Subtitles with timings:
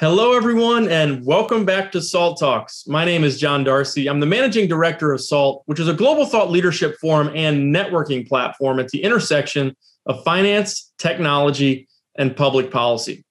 [0.00, 2.84] Hello, everyone, and welcome back to SALT Talks.
[2.88, 4.08] My name is John Darcy.
[4.08, 8.26] I'm the managing director of SALT, which is a global thought leadership forum and networking
[8.26, 9.76] platform at the intersection
[10.06, 11.86] of finance, technology,
[12.16, 13.24] and public policy.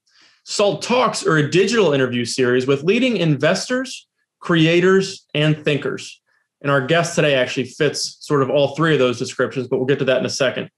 [0.45, 4.07] SALT Talks are a digital interview series with leading investors,
[4.39, 6.21] creators, and thinkers.
[6.61, 9.85] And our guest today actually fits sort of all three of those descriptions, but we'll
[9.85, 10.69] get to that in a second.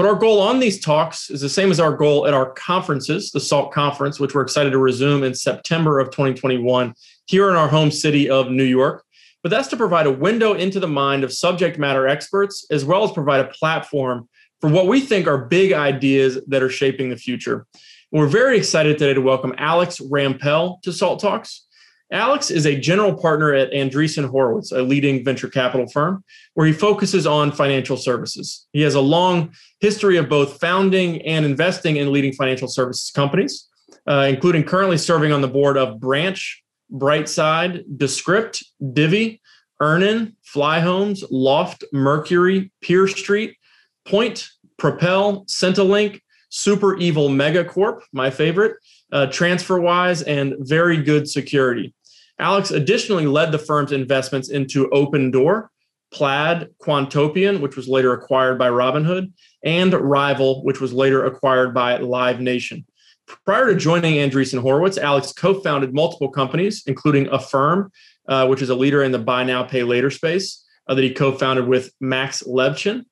[0.00, 3.32] But our goal on these talks is the same as our goal at our conferences,
[3.32, 6.94] the SALT conference, which we're excited to resume in September of 2021
[7.26, 9.04] here in our home city of New York.
[9.42, 13.04] But that's to provide a window into the mind of subject matter experts, as well
[13.04, 14.26] as provide a platform
[14.62, 17.66] for what we think are big ideas that are shaping the future.
[18.10, 21.66] And we're very excited today to welcome Alex Rampell to SALT Talks.
[22.12, 26.24] Alex is a general partner at Andreessen Horowitz, a leading venture capital firm,
[26.54, 28.66] where he focuses on financial services.
[28.72, 33.68] He has a long history of both founding and investing in leading financial services companies,
[34.08, 39.40] uh, including currently serving on the board of Branch, Brightside, Descript, Divvy,
[39.80, 43.56] Earnin, Flyhomes, Loft, Mercury, Peer Street,
[44.04, 48.76] Point, Propel, SentiLink, Super Evil Megacorp, my favorite,
[49.12, 51.94] uh, TransferWise, and Very Good Security.
[52.40, 55.68] Alex additionally led the firm's investments into Opendoor,
[56.12, 61.98] Plaid, Quantopian, which was later acquired by Robinhood, and Rival, which was later acquired by
[61.98, 62.84] Live Nation.
[63.44, 67.92] Prior to joining Andreessen Horowitz, Alex co founded multiple companies, including Affirm,
[68.28, 71.12] uh, which is a leader in the buy now, pay later space, uh, that he
[71.12, 73.04] co founded with Max Levchin.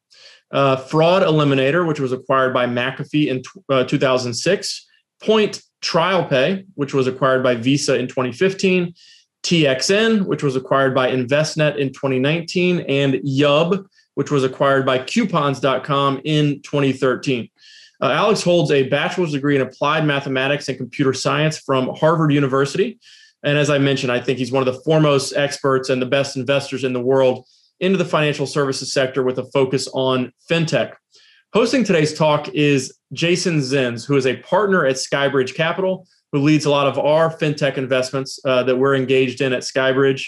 [0.51, 4.87] Uh, Fraud Eliminator, which was acquired by McAfee in uh, 2006.
[5.23, 8.95] Point TrialPay, which was acquired by Visa in 2015.
[9.43, 16.21] TXN, which was acquired by Envestnet in 2019, and Yub, which was acquired by coupons.com
[16.25, 17.49] in 2013.
[18.01, 22.99] Uh, Alex holds a bachelor's degree in applied mathematics and computer science from Harvard University.
[23.43, 26.37] And as I mentioned, I think he's one of the foremost experts and the best
[26.37, 27.47] investors in the world
[27.81, 30.95] into the financial services sector with a focus on fintech.
[31.55, 36.65] Hosting today's talk is Jason Zins, who is a partner at Skybridge Capital, who leads
[36.65, 40.27] a lot of our fintech investments uh, that we're engaged in at Skybridge.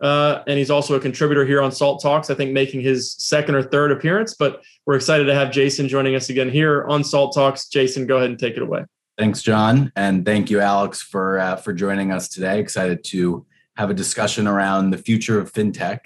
[0.00, 3.54] Uh, and he's also a contributor here on Salt Talks, I think making his second
[3.54, 4.34] or third appearance.
[4.34, 7.68] But we're excited to have Jason joining us again here on Salt Talks.
[7.68, 8.84] Jason, go ahead and take it away.
[9.18, 12.58] Thanks, John, and thank you, Alex, for uh, for joining us today.
[12.58, 13.44] Excited to
[13.76, 16.00] have a discussion around the future of fintech.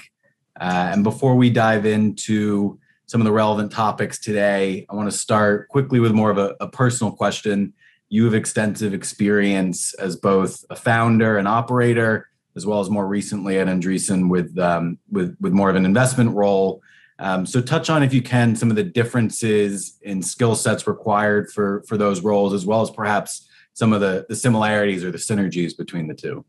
[0.60, 5.16] Uh, and before we dive into some of the relevant topics today, I want to
[5.16, 7.72] start quickly with more of a, a personal question
[8.14, 13.58] you have extensive experience as both a founder and operator, as well as more recently
[13.58, 16.80] at Andreessen with um, with with more of an investment role.
[17.18, 21.50] Um, so touch on if you can some of the differences in skill sets required
[21.50, 25.18] for for those roles, as well as perhaps some of the the similarities or the
[25.18, 26.44] synergies between the two.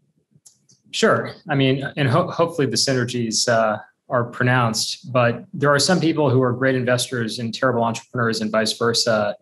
[0.91, 1.33] Sure.
[1.49, 6.29] I mean, and ho- hopefully the synergies uh, are pronounced, but there are some people
[6.29, 9.35] who are great investors and terrible entrepreneurs, and vice versa.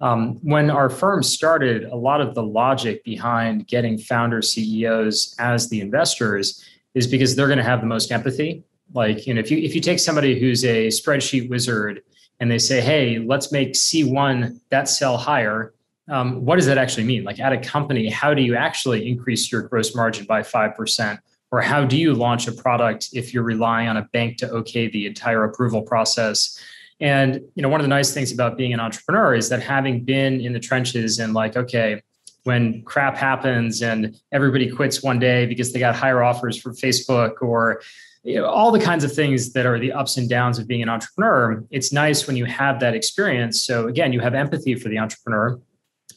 [0.00, 5.68] Um, when our firm started, a lot of the logic behind getting founder CEOs as
[5.68, 8.64] the investors is because they're going to have the most empathy.
[8.94, 12.02] Like, you know, if you if you take somebody who's a spreadsheet wizard
[12.40, 15.74] and they say, "Hey, let's make C1 that sell higher,"
[16.08, 17.22] um, what does that actually mean?
[17.22, 21.20] Like, at a company, how do you actually increase your gross margin by five percent?
[21.52, 24.88] Or how do you launch a product if you're relying on a bank to okay
[24.88, 26.58] the entire approval process?
[27.00, 30.04] And you know, one of the nice things about being an entrepreneur is that having
[30.04, 32.02] been in the trenches and like, okay,
[32.44, 37.42] when crap happens and everybody quits one day because they got higher offers from Facebook
[37.42, 37.82] or
[38.22, 40.82] you know, all the kinds of things that are the ups and downs of being
[40.82, 43.62] an entrepreneur, it's nice when you have that experience.
[43.62, 45.58] So again, you have empathy for the entrepreneur.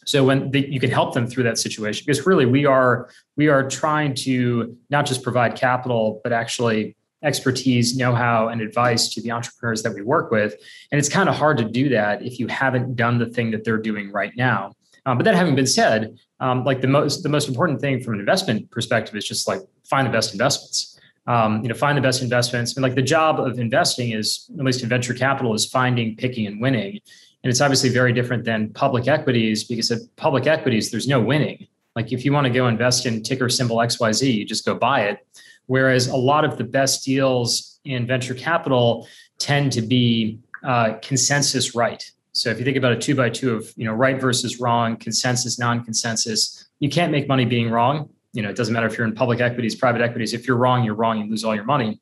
[0.05, 3.47] So when the, you can help them through that situation, because really we are we
[3.47, 9.21] are trying to not just provide capital, but actually expertise, know how, and advice to
[9.21, 10.55] the entrepreneurs that we work with.
[10.91, 13.63] And it's kind of hard to do that if you haven't done the thing that
[13.63, 14.73] they're doing right now.
[15.05, 18.13] Um, but that having been said, um, like the most the most important thing from
[18.15, 20.99] an investment perspective is just like find the best investments.
[21.25, 22.75] Um, you know, find the best investments.
[22.75, 26.47] And like the job of investing is, at least in venture capital, is finding, picking,
[26.47, 26.99] and winning.
[27.43, 31.67] And it's obviously very different than public equities because at public equities, there's no winning.
[31.95, 35.01] Like if you want to go invest in ticker symbol XYZ, you just go buy
[35.01, 35.25] it.
[35.67, 39.07] Whereas a lot of the best deals in venture capital
[39.39, 42.03] tend to be uh, consensus right.
[42.31, 44.97] So if you think about a two by two of you know right versus wrong,
[44.97, 48.09] consensus, non-consensus, you can't make money being wrong.
[48.33, 50.33] You know, it doesn't matter if you're in public equities, private equities.
[50.33, 51.19] If you're wrong, you're wrong.
[51.19, 52.01] You lose all your money.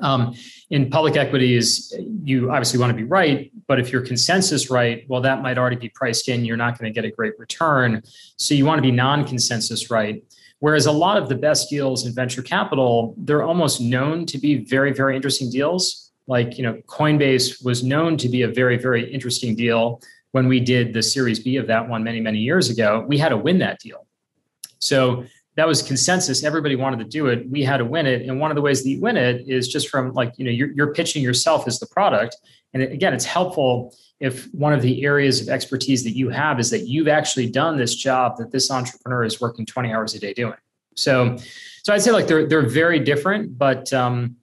[0.00, 0.34] Um,
[0.70, 5.20] in public equities, you obviously want to be right, but if your consensus right, well,
[5.22, 6.44] that might already be priced in.
[6.44, 8.02] You're not going to get a great return.
[8.36, 10.22] So you want to be non-consensus right.
[10.60, 14.64] Whereas a lot of the best deals in venture capital, they're almost known to be
[14.64, 16.12] very, very interesting deals.
[16.26, 20.00] Like, you know, Coinbase was known to be a very, very interesting deal
[20.32, 23.04] when we did the Series B of that one many, many years ago.
[23.06, 24.06] We had to win that deal.
[24.78, 25.24] So
[25.56, 26.44] that was consensus.
[26.44, 27.48] Everybody wanted to do it.
[27.50, 28.22] We had to win it.
[28.22, 30.50] And one of the ways that you win it is just from like, you know,
[30.50, 32.36] you're, you're pitching yourself as the product.
[32.74, 36.70] And again, it's helpful if one of the areas of expertise that you have is
[36.70, 40.32] that you've actually done this job that this entrepreneur is working 20 hours a day
[40.32, 40.54] doing.
[40.94, 41.36] So,
[41.82, 44.36] so I'd say like they're, they're very different, but, um,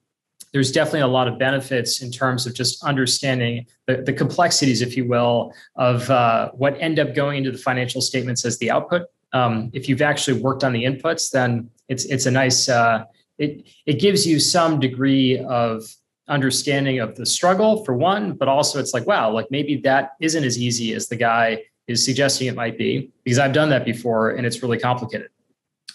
[0.51, 4.95] there's definitely a lot of benefits in terms of just understanding the, the complexities, if
[4.95, 9.07] you will, of uh, what end up going into the financial statements as the output
[9.33, 13.03] um, if you've actually worked on the inputs, then it's it's a nice uh,
[13.37, 15.83] it it gives you some degree of
[16.27, 20.43] understanding of the struggle for one, but also it's like wow, like maybe that isn't
[20.43, 24.31] as easy as the guy is suggesting it might be because I've done that before
[24.31, 25.29] and it's really complicated.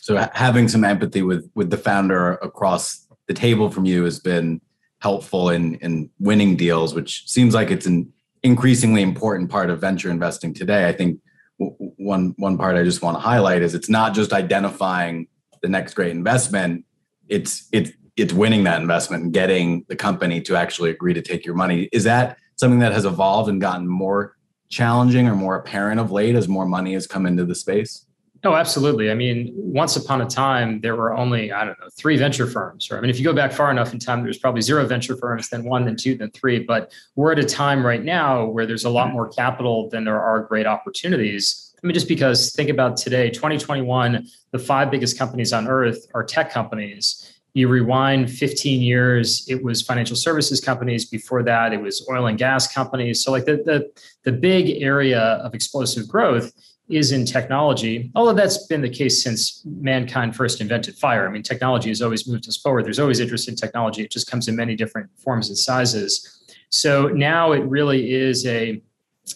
[0.00, 4.60] So having some empathy with with the founder across the table from you has been
[5.00, 10.10] helpful in in winning deals, which seems like it's an increasingly important part of venture
[10.10, 10.88] investing today.
[10.88, 11.20] I think
[11.58, 15.26] one one part I just want to highlight is it's not just identifying
[15.62, 16.84] the next great investment.
[17.28, 21.46] It's it's it's winning that investment and getting the company to actually agree to take
[21.46, 21.88] your money.
[21.92, 24.36] Is that something that has evolved and gotten more
[24.68, 28.04] challenging or more apparent of late as more money has come into the space?
[28.44, 29.10] Oh, absolutely.
[29.10, 32.88] I mean, once upon a time, there were only, I don't know, three venture firms.
[32.90, 35.16] Or I mean, if you go back far enough in time, there's probably zero venture
[35.16, 36.60] firms, then one, then two, then three.
[36.60, 39.14] But we're at a time right now where there's a lot mm-hmm.
[39.14, 41.74] more capital than there are great opportunities.
[41.82, 46.22] I mean, just because think about today, 2021, the five biggest companies on earth are
[46.22, 47.37] tech companies.
[47.54, 51.06] You rewind 15 years, it was financial services companies.
[51.06, 53.24] Before that, it was oil and gas companies.
[53.24, 53.90] So, like the, the,
[54.24, 56.52] the big area of explosive growth
[56.88, 61.28] is in technology, although that's been the case since mankind first invented fire.
[61.28, 62.86] I mean, technology has always moved us forward.
[62.86, 64.02] There's always interest in technology.
[64.02, 66.38] It just comes in many different forms and sizes.
[66.70, 68.82] So now it really is a,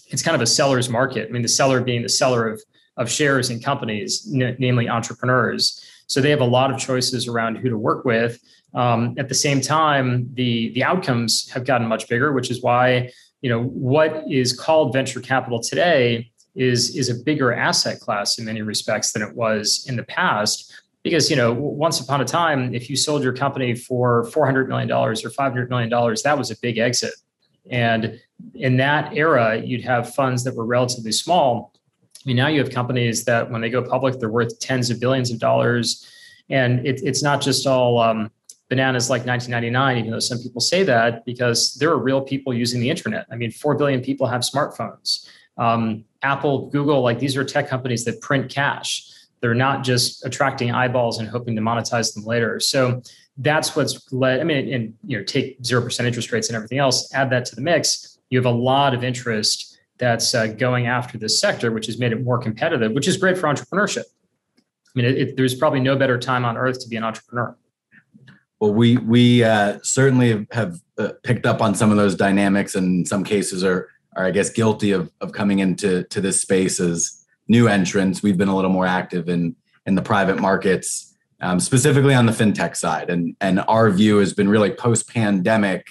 [0.08, 1.28] it's kind of a seller's market.
[1.28, 2.62] I mean, the seller being the seller of,
[2.96, 5.81] of shares in companies, n- namely entrepreneurs.
[6.12, 8.38] So they have a lot of choices around who to work with.
[8.74, 13.10] Um, at the same time, the the outcomes have gotten much bigger, which is why
[13.40, 18.44] you know what is called venture capital today is is a bigger asset class in
[18.44, 20.72] many respects than it was in the past
[21.02, 24.86] because you know once upon a time if you sold your company for 400 million
[24.86, 27.14] dollars or 500 million dollars that was a big exit
[27.70, 28.20] and
[28.54, 31.71] in that era you'd have funds that were relatively small
[32.24, 35.00] i mean now you have companies that when they go public they're worth tens of
[35.00, 36.08] billions of dollars
[36.50, 38.30] and it, it's not just all um,
[38.68, 42.80] bananas like 1999 even though some people say that because there are real people using
[42.80, 45.26] the internet i mean 4 billion people have smartphones
[45.58, 49.08] um, Apple, Google, like these are tech companies that print cash.
[49.40, 52.60] They're not just attracting eyeballs and hoping to monetize them later.
[52.60, 53.02] So
[53.38, 54.40] that's what's led.
[54.40, 57.12] I mean, and you know, take zero percent interest rates and everything else.
[57.12, 58.18] Add that to the mix.
[58.30, 62.12] You have a lot of interest that's uh, going after this sector, which has made
[62.12, 64.04] it more competitive, which is great for entrepreneurship.
[64.58, 67.56] I mean, it, it, there's probably no better time on earth to be an entrepreneur.
[68.60, 73.00] Well, we we uh, certainly have uh, picked up on some of those dynamics, and
[73.00, 76.78] in some cases are are I guess guilty of of coming into to this space
[76.78, 78.22] as new entrants.
[78.22, 79.56] We've been a little more active in
[79.86, 84.32] in the private markets, um, specifically on the fintech side, and and our view has
[84.32, 85.86] been really post pandemic.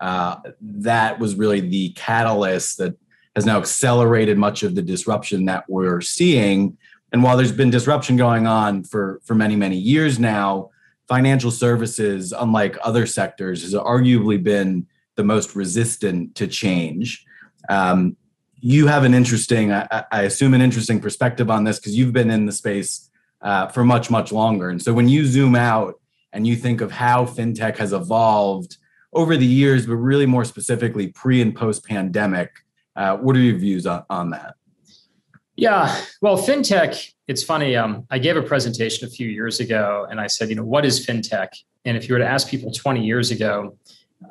[0.00, 2.94] Uh, that was really the catalyst that
[3.34, 6.76] has now accelerated much of the disruption that we're seeing.
[7.12, 10.70] And while there's been disruption going on for for many many years now,
[11.08, 14.86] financial services, unlike other sectors, has arguably been
[15.16, 17.24] the most resistant to change.
[17.68, 18.16] Um,
[18.60, 22.30] you have an interesting, I, I, assume, an interesting perspective on this because you've been
[22.30, 23.10] in the space
[23.42, 24.70] uh, for much, much longer.
[24.70, 26.00] And so when you zoom out
[26.32, 28.78] and you think of how fintech has evolved
[29.12, 32.63] over the years, but really more specifically pre and post pandemic,
[32.96, 34.54] uh, what are your views on, on that?
[35.56, 37.76] Yeah, well, fintech, it's funny.
[37.76, 40.84] Um, I gave a presentation a few years ago and I said, you know, what
[40.84, 41.48] is fintech?
[41.84, 43.78] And if you were to ask people 20 years ago,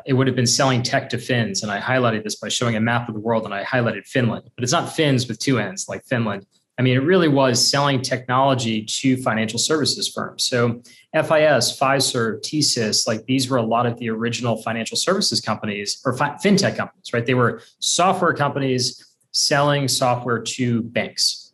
[0.05, 1.63] it would have been selling tech to Finns.
[1.63, 4.49] And I highlighted this by showing a map of the world and I highlighted Finland,
[4.55, 6.45] but it's not Finns with two ends like Finland.
[6.77, 10.43] I mean, it really was selling technology to financial services firms.
[10.43, 10.81] So
[11.13, 16.17] FIS, Fiserv, TSYS, like these were a lot of the original financial services companies or
[16.17, 17.25] fi- fintech companies, right?
[17.25, 21.53] They were software companies selling software to banks.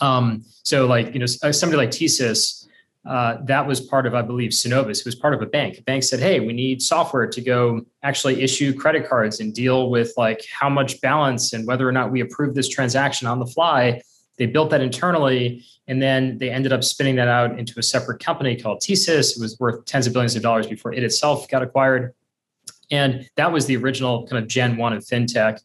[0.00, 2.66] Um, so like, you know, somebody like TSYS
[3.08, 5.04] uh, that was part of, I believe, Synovus.
[5.04, 5.78] Was part of a bank.
[5.78, 9.88] A bank said, "Hey, we need software to go actually issue credit cards and deal
[9.88, 13.46] with like how much balance and whether or not we approve this transaction on the
[13.46, 14.02] fly."
[14.38, 18.22] They built that internally, and then they ended up spinning that out into a separate
[18.22, 19.36] company called TSYS.
[19.36, 22.14] It was worth tens of billions of dollars before it itself got acquired,
[22.90, 25.60] and that was the original kind of Gen One of fintech.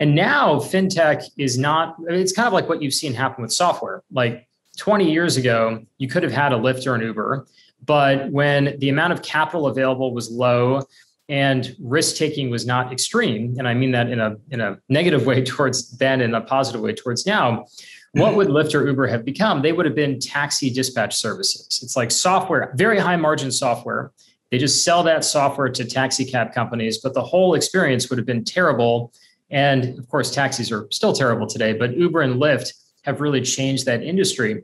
[0.00, 1.96] And now fintech is not.
[2.08, 6.08] It's kind of like what you've seen happen with software, like 20 years ago, you
[6.08, 7.46] could have had a Lyft or an Uber,
[7.84, 10.82] but when the amount of capital available was low
[11.28, 15.26] and risk taking was not extreme, and I mean that in a in a negative
[15.30, 17.66] way towards then and a positive way towards now,
[18.14, 19.62] what would Lyft or Uber have become?
[19.62, 21.80] They would have been taxi dispatch services.
[21.82, 24.12] It's like software, very high margin software.
[24.50, 28.26] They just sell that software to taxi cab companies, but the whole experience would have
[28.26, 29.12] been terrible.
[29.50, 33.84] And of course, taxis are still terrible today, but Uber and Lyft have really changed
[33.86, 34.62] that industry.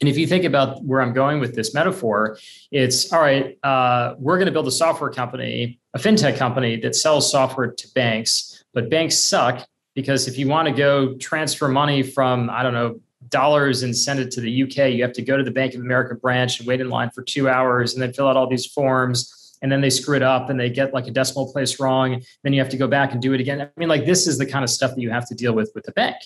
[0.00, 2.38] And if you think about where I'm going with this metaphor,
[2.72, 6.96] it's all right, uh, we're going to build a software company, a fintech company that
[6.96, 12.02] sells software to banks, but banks suck because if you want to go transfer money
[12.02, 15.36] from, I don't know, dollars and send it to the UK, you have to go
[15.36, 18.12] to the Bank of America branch and wait in line for two hours and then
[18.12, 19.58] fill out all these forms.
[19.62, 22.22] And then they screw it up and they get like a decimal place wrong.
[22.42, 23.60] Then you have to go back and do it again.
[23.60, 25.70] I mean, like this is the kind of stuff that you have to deal with
[25.74, 26.16] with the bank.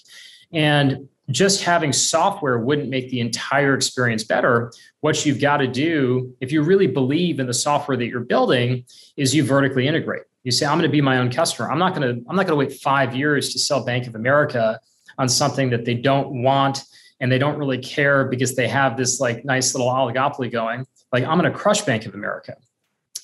[0.53, 4.73] And just having software wouldn't make the entire experience better.
[5.01, 8.85] What you've got to do, if you really believe in the software that you're building,
[9.17, 10.23] is you vertically integrate.
[10.45, 11.71] You say, I'm going to be my own customer.
[11.71, 14.15] I'm not going to, I'm not going to wait five years to sell Bank of
[14.15, 14.79] America
[15.19, 16.85] on something that they don't want
[17.21, 20.87] and they don't really care because they have this like nice little oligopoly going.
[21.13, 22.57] Like I'm going to crush Bank of America.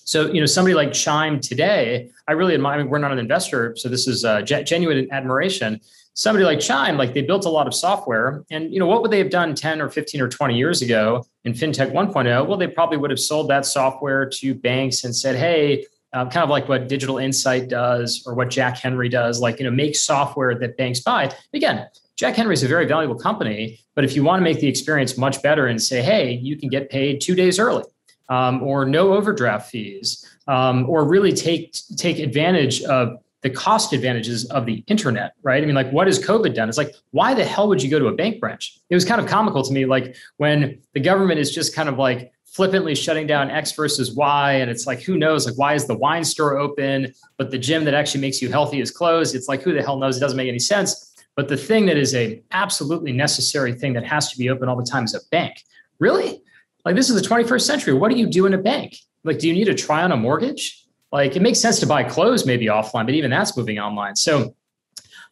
[0.04, 2.74] So, you know, somebody like Chime today, I really admire.
[2.74, 5.80] I mean, we're not an investor, so this is uh, genuine admiration
[6.14, 8.44] somebody like Chime, like they built a lot of software.
[8.50, 11.26] And you know, what would they have done 10 or 15 or 20 years ago
[11.44, 12.46] in FinTech 1.0?
[12.46, 16.44] Well, they probably would have sold that software to banks and said, hey, uh, kind
[16.44, 19.96] of like what Digital Insight does or what Jack Henry does, like, you know, make
[19.96, 21.32] software that banks buy.
[21.54, 21.86] Again,
[22.16, 25.16] Jack Henry is a very valuable company, but if you want to make the experience
[25.16, 27.84] much better and say, hey, you can get paid two days early
[28.28, 34.44] um, or no overdraft fees, um, or really take take advantage of the cost advantages
[34.50, 35.62] of the internet, right?
[35.62, 36.68] I mean, like, what has COVID done?
[36.68, 38.78] It's like, why the hell would you go to a bank branch?
[38.90, 41.96] It was kind of comical to me, like when the government is just kind of
[41.96, 45.46] like flippantly shutting down X versus Y, and it's like, who knows?
[45.46, 48.80] Like, why is the wine store open, but the gym that actually makes you healthy
[48.80, 49.34] is closed?
[49.34, 50.16] It's like, who the hell knows?
[50.16, 51.14] It doesn't make any sense.
[51.36, 54.76] But the thing that is a absolutely necessary thing that has to be open all
[54.76, 55.62] the time is a bank.
[55.98, 56.42] Really?
[56.84, 57.94] Like, this is the 21st century.
[57.94, 58.96] What do you do in a bank?
[59.22, 60.80] Like, do you need to try on a mortgage?
[61.12, 64.16] Like it makes sense to buy clothes maybe offline, but even that's moving online.
[64.16, 64.54] So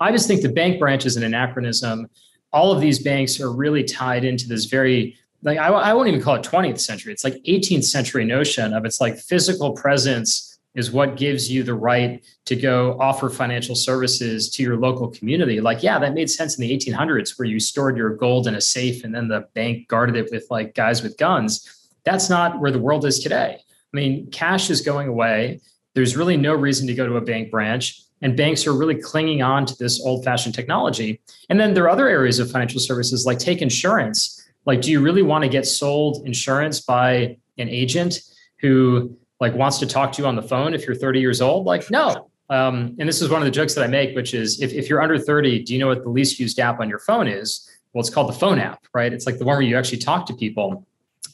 [0.01, 2.09] I just think the bank branch is an anachronism.
[2.53, 6.21] All of these banks are really tied into this very like I, I won't even
[6.21, 7.13] call it 20th century.
[7.13, 11.75] It's like 18th century notion of it's like physical presence is what gives you the
[11.75, 15.61] right to go offer financial services to your local community.
[15.61, 18.61] Like, yeah, that made sense in the 1800s where you stored your gold in a
[18.61, 21.91] safe and then the bank guarded it with like guys with guns.
[22.05, 23.59] That's not where the world is today.
[23.61, 25.61] I mean, cash is going away.
[25.95, 28.01] There's really no reason to go to a bank branch.
[28.21, 31.21] And banks are really clinging on to this old fashioned technology.
[31.49, 34.45] And then there are other areas of financial services like take insurance.
[34.67, 38.21] Like, do you really want to get sold insurance by an agent
[38.61, 41.67] who like wants to talk to you on the phone if you're 30 years old?
[41.67, 42.31] Like, no.
[42.51, 44.89] Um, and this is one of the jokes that I make, which is if, if
[44.89, 47.71] you're under 30, do you know what the least used app on your phone is?
[47.93, 49.13] Well, it's called the phone app, right?
[49.13, 50.87] It's like the one where you actually talk to people.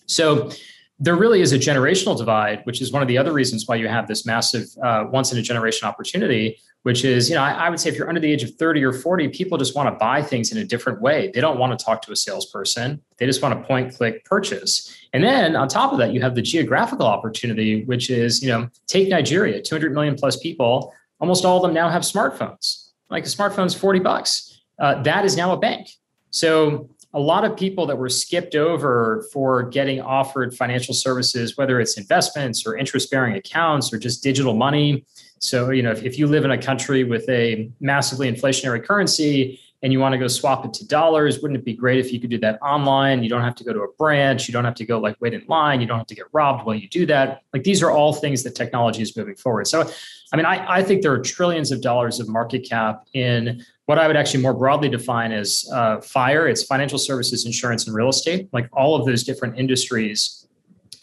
[0.06, 0.50] So
[0.98, 3.88] there really is a generational divide, which is one of the other reasons why you
[3.88, 6.58] have this massive uh, once in a generation opportunity.
[6.82, 8.84] Which is, you know, I, I, would say if you're under the age of 30
[8.84, 11.30] or 40, people just want to buy things in a different way.
[11.32, 13.00] They don't want to talk to a salesperson.
[13.16, 14.94] They just want to point, click, purchase.
[15.14, 18.68] And then on top of that, you have the geographical opportunity, which is, you know,
[18.86, 20.92] take Nigeria, 200 million plus people.
[21.20, 22.90] Almost all of them now have smartphones.
[23.08, 24.60] Like a smartphone's 40 bucks.
[24.78, 25.88] Uh, that is now a bank.
[26.28, 31.80] So a lot of people that were skipped over for getting offered financial services, whether
[31.80, 35.04] it's investments or interest bearing accounts or just digital money.
[35.38, 39.60] So, you know, if, if you live in a country with a massively inflationary currency
[39.82, 42.18] and you want to go swap it to dollars, wouldn't it be great if you
[42.18, 43.22] could do that online?
[43.22, 44.48] You don't have to go to a branch.
[44.48, 45.80] You don't have to go like wait in line.
[45.80, 47.42] You don't have to get robbed while you do that.
[47.52, 49.68] Like these are all things that technology is moving forward.
[49.68, 49.88] So,
[50.34, 54.00] I mean, I, I think there are trillions of dollars of market cap in what
[54.00, 56.48] I would actually more broadly define as uh, FIRE.
[56.48, 58.48] It's financial services, insurance, and real estate.
[58.52, 60.48] Like all of those different industries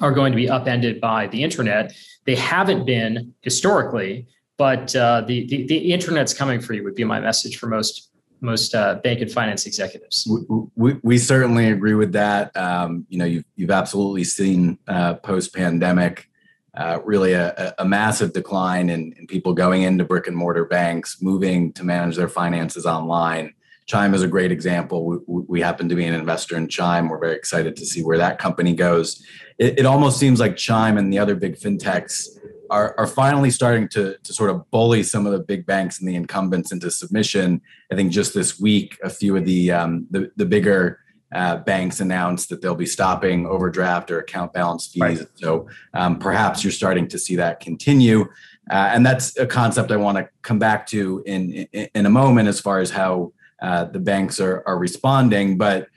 [0.01, 1.93] are going to be upended by the internet.
[2.25, 7.05] They haven't been historically, but uh, the, the, the internet's coming for you would be
[7.05, 8.09] my message for most
[8.41, 10.27] most uh, bank and finance executives.
[10.27, 12.57] We, we, we certainly agree with that.
[12.57, 16.30] Um, you know, you've, you've absolutely seen uh, post pandemic
[16.75, 21.21] uh, really a, a, massive decline in, in, people going into brick and mortar banks,
[21.21, 23.53] moving to manage their finances online.
[23.87, 25.05] Chime is a great example.
[25.05, 27.09] We, we, happen to be an investor in Chime.
[27.09, 29.21] We're very excited to see where that company goes.
[29.57, 32.25] It, it almost seems like Chime and the other big fintechs
[32.69, 36.07] are, are finally starting to, to sort of bully some of the big banks and
[36.07, 37.61] the incumbents into submission.
[37.91, 41.00] I think just this week, a few of the um, the, the bigger
[41.33, 45.01] uh, banks announced that they'll be stopping overdraft or account balance fees.
[45.01, 45.27] Right.
[45.35, 48.21] So um, perhaps you're starting to see that continue.
[48.69, 52.09] Uh, and that's a concept I want to come back to in, in, in a
[52.09, 55.57] moment as far as how uh, the banks are, are responding.
[55.57, 55.87] But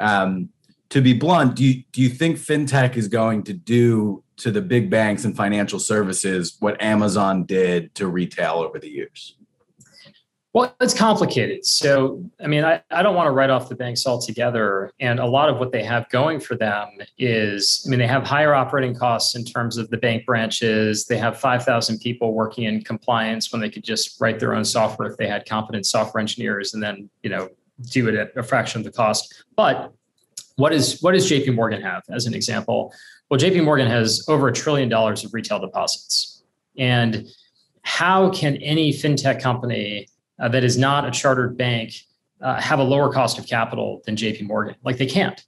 [0.00, 0.50] um,
[0.90, 4.62] to be blunt, do you, do you think fintech is going to do to the
[4.62, 9.36] big banks and financial services what Amazon did to retail over the years?
[10.54, 11.66] Well, it's complicated.
[11.66, 14.92] So, I mean, I, I don't want to write off the banks altogether.
[15.00, 18.22] And a lot of what they have going for them is, I mean, they have
[18.22, 21.06] higher operating costs in terms of the bank branches.
[21.06, 25.10] They have 5,000 people working in compliance when they could just write their own software
[25.10, 27.48] if they had competent software engineers and then, you know,
[27.90, 29.44] do it at a fraction of the cost.
[29.56, 29.92] But
[30.54, 32.94] what is what does JP Morgan have as an example?
[33.28, 36.44] Well, JP Morgan has over a trillion dollars of retail deposits.
[36.78, 37.26] And
[37.82, 40.06] how can any fintech company
[40.38, 41.94] uh, that is not a chartered bank
[42.40, 44.74] uh, have a lower cost of capital than JP Morgan.
[44.84, 45.42] Like they can't.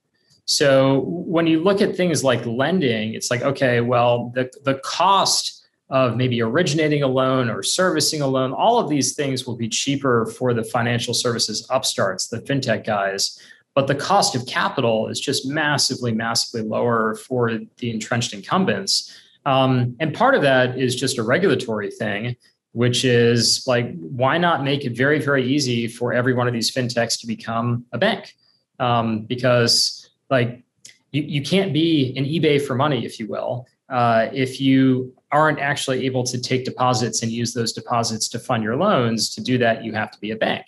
[0.46, 5.66] So when you look at things like lending, it's like, okay, well, the, the cost
[5.90, 9.68] of maybe originating a loan or servicing a loan, all of these things will be
[9.68, 13.40] cheaper for the financial services upstarts, the fintech guys.
[13.74, 19.14] But the cost of capital is just massively, massively lower for the entrenched incumbents.
[19.44, 22.36] Um, and part of that is just a regulatory thing
[22.76, 26.70] which is like, why not make it very, very easy for every one of these
[26.70, 28.36] fintechs to become a bank?
[28.78, 30.62] Um, because like
[31.10, 35.58] you, you can't be an eBay for money, if you will, uh, if you aren't
[35.58, 39.34] actually able to take deposits and use those deposits to fund your loans.
[39.36, 40.66] To do that, you have to be a bank.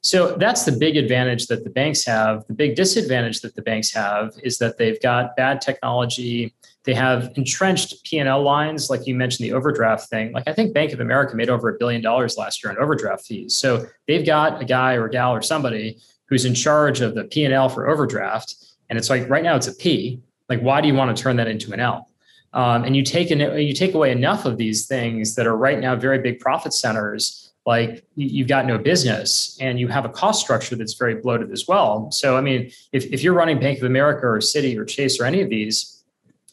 [0.00, 2.46] So that's the big advantage that the banks have.
[2.46, 6.54] The big disadvantage that the banks have is that they've got bad technology.
[6.84, 10.32] They have entrenched P&L lines, like you mentioned, the overdraft thing.
[10.32, 13.24] Like I think Bank of America made over a billion dollars last year on overdraft
[13.24, 13.54] fees.
[13.54, 17.24] So they've got a guy or a gal or somebody who's in charge of the
[17.24, 18.56] P&L for overdraft.
[18.90, 20.20] And it's like right now it's a P.
[20.48, 22.08] Like why do you want to turn that into an L?
[22.52, 25.78] Um, and you take an, you take away enough of these things that are right
[25.78, 30.40] now very big profit centers like you've got no business and you have a cost
[30.40, 32.10] structure that's very bloated as well.
[32.10, 35.24] So, I mean, if, if you're running Bank of America or Citi or Chase or
[35.24, 36.01] any of these,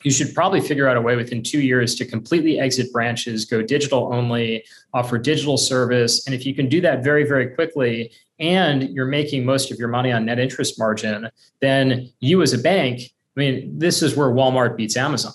[0.03, 3.61] you should probably figure out a way within two years to completely exit branches, go
[3.61, 6.25] digital only, offer digital service.
[6.25, 9.89] And if you can do that very, very quickly and you're making most of your
[9.89, 13.01] money on net interest margin, then you as a bank,
[13.35, 15.33] I mean, this is where Walmart beats Amazon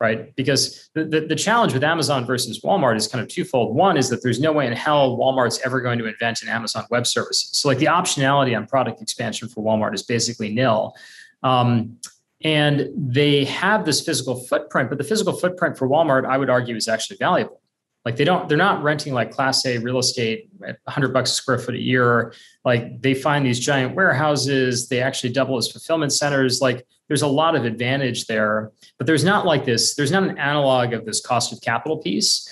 [0.00, 0.34] right?
[0.36, 3.74] Because the, the, the, challenge with Amazon versus Walmart is kind of twofold.
[3.74, 6.84] One is that there's no way in hell Walmart's ever going to invent an Amazon
[6.90, 7.50] Web Services.
[7.52, 10.94] So, like the optionality on product expansion for Walmart is basically nil.
[11.42, 11.98] Um,
[12.44, 16.76] and they have this physical footprint, but the physical footprint for Walmart, I would argue,
[16.76, 17.60] is actually valuable.
[18.04, 21.34] Like they don't, they're not renting like Class A real estate at 100 bucks a
[21.34, 22.32] square foot a year.
[22.64, 24.88] Like they find these giant warehouses.
[24.88, 26.60] They actually double as fulfillment centers.
[26.60, 30.38] Like there's a lot of advantage there, but there's not like this, there's not an
[30.38, 32.48] analog of this cost of capital piece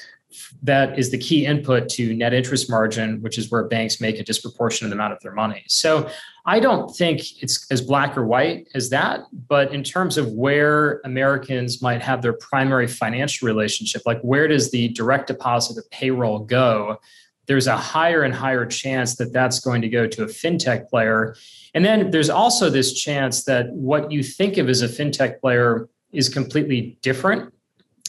[0.62, 4.24] that is the key input to net interest margin, which is where banks make a
[4.24, 5.64] disproportionate amount of their money.
[5.68, 6.08] So
[6.44, 11.00] I don't think it's as black or white as that, but in terms of where
[11.04, 16.40] Americans might have their primary financial relationship, like where does the direct deposit of payroll
[16.40, 16.98] go?
[17.46, 21.36] There's a higher and higher chance that that's going to go to a fintech player.
[21.74, 25.88] And then there's also this chance that what you think of as a fintech player
[26.12, 27.52] is completely different.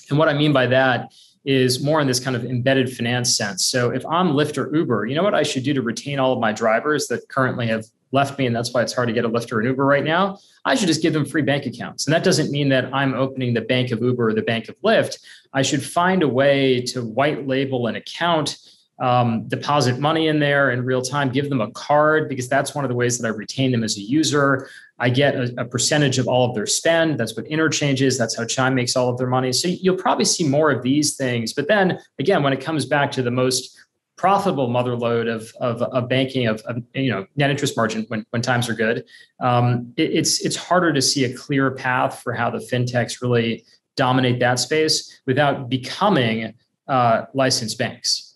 [0.09, 1.11] And what I mean by that
[1.47, 3.65] is more in this kind of embedded finance sense.
[3.65, 6.33] So if I'm Lyft or Uber, you know what I should do to retain all
[6.33, 9.23] of my drivers that currently have left me, and that's why it's hard to get
[9.23, 10.37] a Lyft or an Uber right now?
[10.65, 12.05] I should just give them free bank accounts.
[12.05, 14.75] And that doesn't mean that I'm opening the bank of Uber or the bank of
[14.81, 15.19] Lyft.
[15.53, 18.57] I should find a way to white label an account
[18.99, 22.83] um, deposit money in there in real time, give them a card because that's one
[22.83, 24.69] of the ways that I retain them as a user.
[24.99, 27.19] I get a, a, percentage of all of their spend.
[27.19, 28.17] That's what interchange is.
[28.17, 29.53] That's how Chime makes all of their money.
[29.53, 31.53] So you'll probably see more of these things.
[31.53, 33.77] But then again, when it comes back to the most
[34.17, 38.25] profitable mother load of, of, of banking of, of, you know net interest margin when,
[38.31, 39.05] when times are good,
[39.39, 43.63] um, it, it's it's harder to see a clear path for how the fintechs really
[43.95, 46.53] dominate that space without becoming
[46.87, 48.35] uh, licensed banks.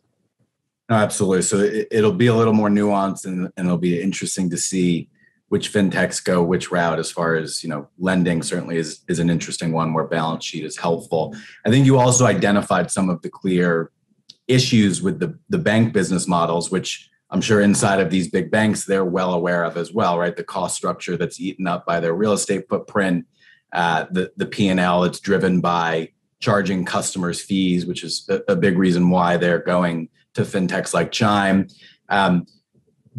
[0.90, 1.44] No, absolutely.
[1.44, 5.08] So it, will be a little more nuanced, and, and it'll be interesting to see
[5.52, 9.30] which fintechs go which route as far as you know lending certainly is is an
[9.30, 11.36] interesting one where balance sheet is helpful.
[11.66, 13.92] I think you also identified some of the clear
[14.48, 18.86] issues with the the bank business models which i'm sure inside of these big banks
[18.86, 20.38] they're well aware of as well right?
[20.38, 23.26] The cost structure that's eaten up by their real estate footprint
[23.74, 26.10] uh, the the p&l it's driven by
[26.40, 31.12] charging customers fees which is a, a big reason why they're going to fintechs like
[31.12, 31.68] chime.
[32.10, 32.46] Um,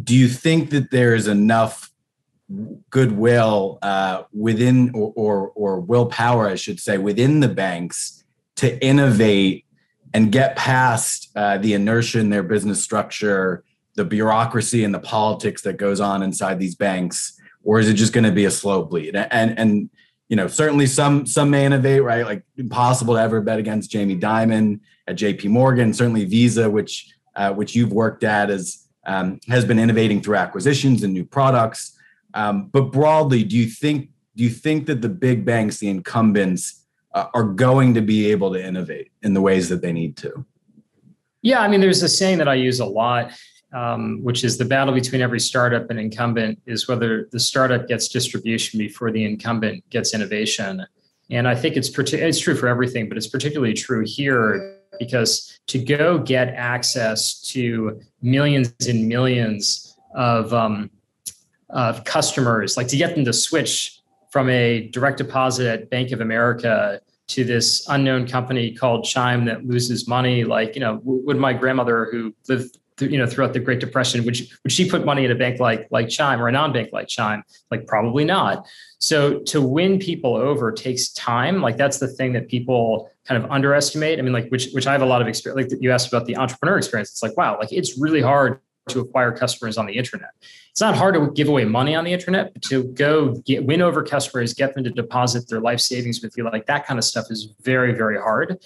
[0.03, 1.92] do you think that there's enough
[2.89, 8.23] goodwill uh, within or, or, or willpower, I should say, within the banks
[8.57, 9.65] to innovate
[10.13, 13.63] and get past uh, the inertia in their business structure,
[13.95, 18.13] the bureaucracy and the politics that goes on inside these banks, or is it just
[18.13, 19.15] going to be a slow bleed?
[19.15, 19.89] And and
[20.29, 22.25] you know certainly some some may innovate, right?
[22.25, 25.47] Like impossible to ever bet against Jamie Dimon at J.P.
[25.47, 25.93] Morgan.
[25.93, 31.03] Certainly Visa, which uh, which you've worked at, as um, has been innovating through acquisitions
[31.03, 31.97] and new products.
[32.33, 36.85] Um, but broadly, do you think do you think that the big banks, the incumbents,
[37.13, 40.45] uh, are going to be able to innovate in the ways that they need to?
[41.43, 43.31] Yeah, I mean, there's a saying that I use a lot,
[43.73, 48.07] um, which is the battle between every startup and incumbent is whether the startup gets
[48.07, 50.85] distribution before the incumbent gets innovation.
[51.29, 55.83] And I think it's it's true for everything, but it's particularly true here because to
[55.83, 60.89] go get access to millions and millions of um,
[61.73, 63.99] of customers, like to get them to switch
[64.31, 69.65] from a direct deposit at Bank of America to this unknown company called Chime that
[69.65, 70.43] loses money.
[70.43, 74.37] Like, you know, would my grandmother who lived you know throughout the Great Depression, would
[74.37, 77.07] she, would she put money in a bank like like Chime or a non-bank like
[77.07, 77.43] Chime?
[77.71, 78.65] Like probably not.
[78.99, 81.61] So to win people over takes time.
[81.61, 84.19] Like that's the thing that people kind of underestimate.
[84.19, 85.71] I mean, like which which I have a lot of experience.
[85.71, 87.11] Like you asked about the entrepreneur experience.
[87.11, 90.31] It's like wow, like it's really hard to acquire customers on the internet.
[90.71, 93.81] It's not hard to give away money on the internet, but to go get, win
[93.81, 97.03] over customers, get them to deposit their life savings with you, like that kind of
[97.03, 98.59] stuff is very, very hard.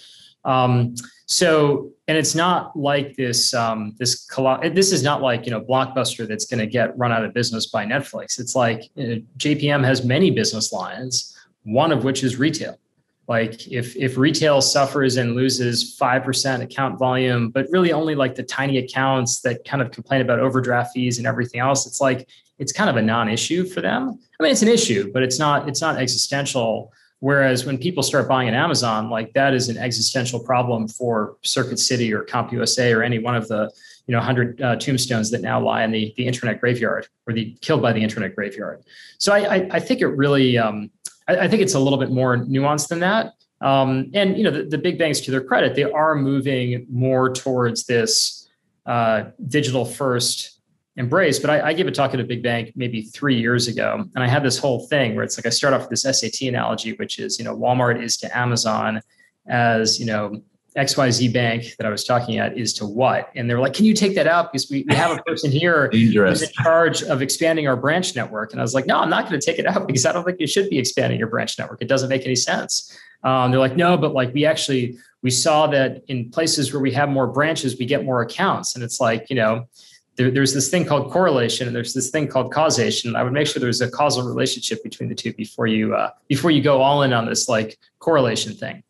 [0.45, 3.53] Um, so, and it's not like this.
[3.53, 4.25] Um, this
[4.71, 7.65] this is not like you know Blockbuster that's going to get run out of business
[7.65, 8.39] by Netflix.
[8.39, 12.79] It's like you know, JPM has many business lines, one of which is retail
[13.27, 18.43] like if if retail suffers and loses 5% account volume but really only like the
[18.43, 22.71] tiny accounts that kind of complain about overdraft fees and everything else it's like it's
[22.71, 24.19] kind of a non-issue for them.
[24.39, 26.91] I mean it's an issue but it's not it's not existential.
[27.19, 31.79] Whereas when people start buying at amazon like that is an existential problem for circuit
[31.79, 33.71] city or compusa or any one of the
[34.05, 37.57] you know 100 uh, tombstones that now lie in the, the internet graveyard or the
[37.61, 38.83] killed by the internet graveyard.
[39.17, 40.91] So i i, I think it really um,
[41.27, 43.33] I, I think it's a little bit more nuanced than that.
[43.61, 47.33] Um, and you know, the, the, big banks, to their credit, they are moving more
[47.33, 48.47] towards this
[48.85, 50.61] uh, digital first
[50.95, 51.39] embrace.
[51.39, 54.23] But I, I, gave a talk at a big bank maybe three years ago, and
[54.23, 56.93] I had this whole thing where it's like I start off with this SAT analogy,
[56.93, 59.01] which is you know, Walmart is to Amazon
[59.47, 60.41] as you know
[60.77, 63.31] XYZ bank that I was talking at is to what?
[63.35, 64.51] And they were like, can you take that out?
[64.51, 68.51] Because we, we have a person here who's in charge of expanding our branch network.
[68.51, 70.23] And I was like, no, I'm not going to take it out because I don't
[70.23, 71.81] think you should be expanding your branch network.
[71.81, 72.95] It doesn't make any sense.
[73.23, 76.91] Um, they're like, no, but like we actually, we saw that in places where we
[76.91, 78.75] have more branches, we get more accounts.
[78.75, 79.67] And it's like, you know,
[80.15, 83.15] there, there's this thing called correlation and there's this thing called causation.
[83.15, 86.51] I would make sure there's a causal relationship between the two before you, uh, before
[86.51, 88.83] you go all in on this like correlation thing.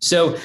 [0.00, 0.38] So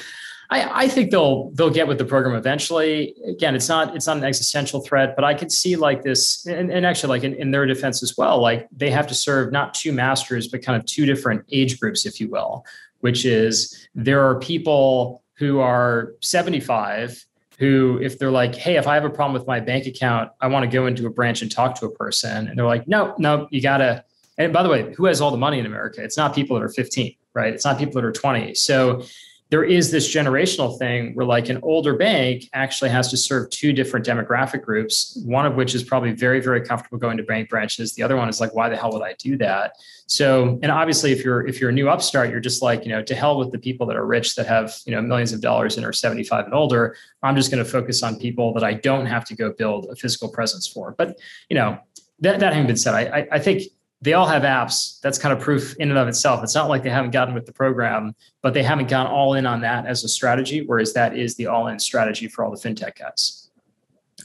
[0.50, 3.14] I, I think they'll they'll get with the program eventually.
[3.26, 6.70] Again, it's not it's not an existential threat, but I could see like this, and,
[6.70, 9.74] and actually like in, in their defense as well, like they have to serve not
[9.74, 12.64] two masters, but kind of two different age groups, if you will,
[13.00, 17.24] which is there are people who are 75
[17.58, 20.46] who if they're like hey if i have a problem with my bank account i
[20.46, 23.14] want to go into a branch and talk to a person and they're like no
[23.18, 24.04] no you gotta
[24.36, 26.02] and by the way who has all the money in america?
[26.02, 27.52] It's not people that are 15 right?
[27.52, 29.02] It's not people that are 20 so
[29.48, 33.72] there is this generational thing where like an older bank actually has to serve two
[33.72, 35.16] different demographic groups.
[35.24, 37.94] One of which is probably very very comfortable going to bank branches.
[37.94, 39.74] The other one is like why the hell would i do that?
[40.08, 43.02] So and obviously if you're if you're a new upstart you're just like you know
[43.02, 45.76] to hell with the people that are rich that have you know millions of dollars
[45.76, 46.96] and are 75 and older.
[47.22, 49.96] I'm just going to focus on people that i don't have to go build a
[49.96, 50.94] physical presence for.
[50.98, 51.78] But you know
[52.20, 53.62] that, that having been said I, I, I think
[54.02, 55.00] they all have apps.
[55.00, 56.42] That's kind of proof in and of itself.
[56.44, 59.46] It's not like they haven't gotten with the program, but they haven't gone all in
[59.46, 62.56] on that as a strategy, whereas that is the all in strategy for all the
[62.56, 63.50] fintech guys.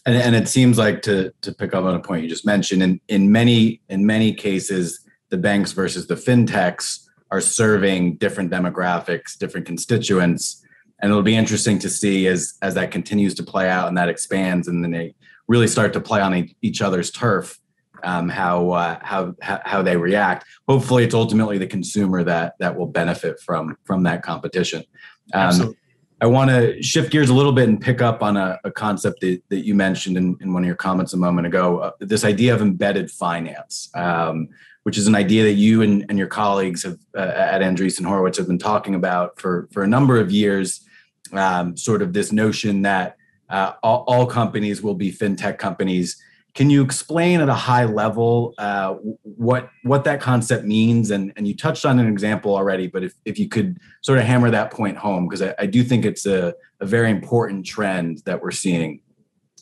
[0.06, 2.84] And, and it seems like to to pick up on a point you just mentioned,
[2.84, 9.38] in, in many in many cases, the banks versus the fintechs are serving different demographics,
[9.38, 10.64] different constituents.
[11.00, 14.10] and it'll be interesting to see as as that continues to play out and that
[14.10, 15.16] expands, and then they
[15.48, 17.60] really start to play on each other's turf.
[18.04, 20.46] Um, how, uh, how how they react.
[20.68, 24.84] Hopefully, it's ultimately the consumer that that will benefit from from that competition.
[25.34, 25.76] Um,
[26.22, 29.22] I want to shift gears a little bit and pick up on a, a concept
[29.22, 31.80] that, that you mentioned in, in one of your comments a moment ago.
[31.80, 34.48] Uh, this idea of embedded finance, um,
[34.84, 38.38] which is an idea that you and, and your colleagues have, uh, at Andreessen Horowitz
[38.38, 40.86] have been talking about for for a number of years
[41.34, 43.18] um, sort of this notion that
[43.50, 46.22] uh, all, all, companies will be fintech companies.
[46.54, 51.12] Can you explain at a high level uh, what what that concept means?
[51.12, 54.26] And, and you touched on an example already, but if, if you could sort of
[54.26, 58.22] hammer that point home, because I, I, do think it's a, a very important trend
[58.26, 59.02] that we're seeing.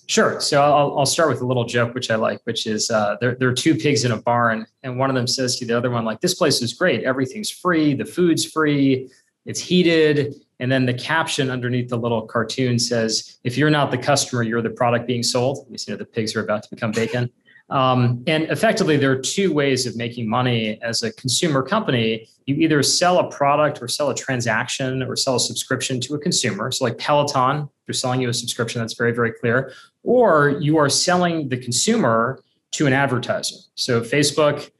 [0.07, 0.41] Sure.
[0.41, 3.35] So I'll, I'll start with a little joke, which I like, which is uh, there,
[3.35, 5.91] there are two pigs in a barn, and one of them says to the other
[5.91, 7.03] one, like, this place is great.
[7.03, 7.93] Everything's free.
[7.93, 9.07] The food's free.
[9.45, 13.97] It's heated and then the caption underneath the little cartoon says, if you're not the
[13.97, 15.65] customer, you're the product being sold.
[15.69, 17.29] You see, the pigs are about to become bacon.
[17.69, 22.27] Um, and effectively, there are two ways of making money as a consumer company.
[22.45, 26.19] You either sell a product or sell a transaction or sell a subscription to a
[26.19, 26.71] consumer.
[26.71, 29.71] So, like Peloton, they're selling you a subscription, that's very, very clear.
[30.03, 33.57] Or you are selling the consumer to an advertiser.
[33.75, 34.71] So, Facebook,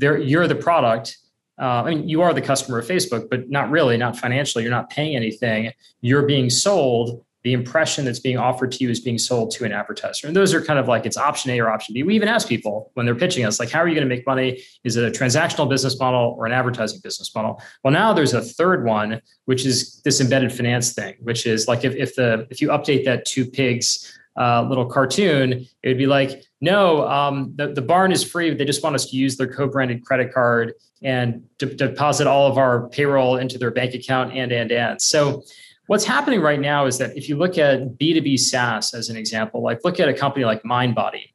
[0.00, 1.18] you're the product
[1.60, 4.64] uh, I mean, you are the customer of Facebook, but not really, not financially.
[4.64, 5.72] You're not paying anything.
[6.00, 7.24] You're being sold.
[7.44, 10.28] The impression that's being offered to you is being sold to an advertiser.
[10.28, 12.04] And those are kind of like it's option A or option B.
[12.04, 14.24] We even ask people when they're pitching us, like, how are you going to make
[14.26, 14.62] money?
[14.84, 17.60] Is it a transactional business model or an advertising business model?
[17.82, 21.84] Well, now there's a third one, which is this embedded finance thing, which is like
[21.84, 26.06] if, if the if you update that two pigs uh, little cartoon, it would be
[26.06, 28.50] like, no, um, the, the barn is free.
[28.50, 32.46] But they just want us to use their co-branded credit card and de- deposit all
[32.46, 35.02] of our payroll into their bank account and, and, and.
[35.02, 35.42] So
[35.86, 39.62] what's happening right now is that if you look at B2B SaaS as an example,
[39.62, 41.30] like look at a company like MindBody,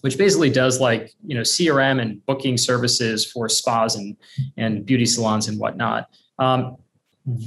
[0.00, 4.16] which basically does like, you know, CRM and booking services for spas and,
[4.56, 6.08] and beauty salons and whatnot.
[6.38, 6.76] Um,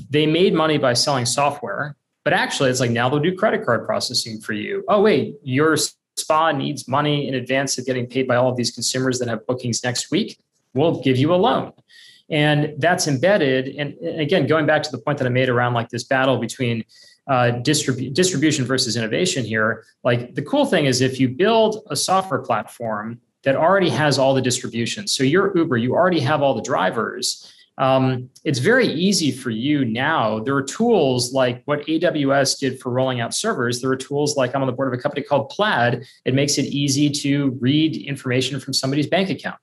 [0.10, 1.96] they made money by selling software
[2.26, 4.84] but actually, it's like now they'll do credit card processing for you.
[4.90, 5.78] Oh, wait, your
[6.18, 9.46] spa needs money in advance of getting paid by all of these consumers that have
[9.46, 10.40] bookings next week.
[10.74, 11.72] We'll give you a loan.
[12.30, 13.76] And that's embedded.
[13.76, 16.84] And again, going back to the point that I made around like this battle between
[17.28, 21.96] uh, distribu- distribution versus innovation here, like the cool thing is if you build a
[21.96, 26.56] software platform that already has all the distribution, so you're Uber, you already have all
[26.56, 30.40] the drivers um, it's very easy for you now.
[30.40, 33.82] There are tools like what AWS did for rolling out servers.
[33.82, 36.06] There are tools like I'm on the board of a company called Plaid.
[36.24, 39.60] It makes it easy to read information from somebody's bank account.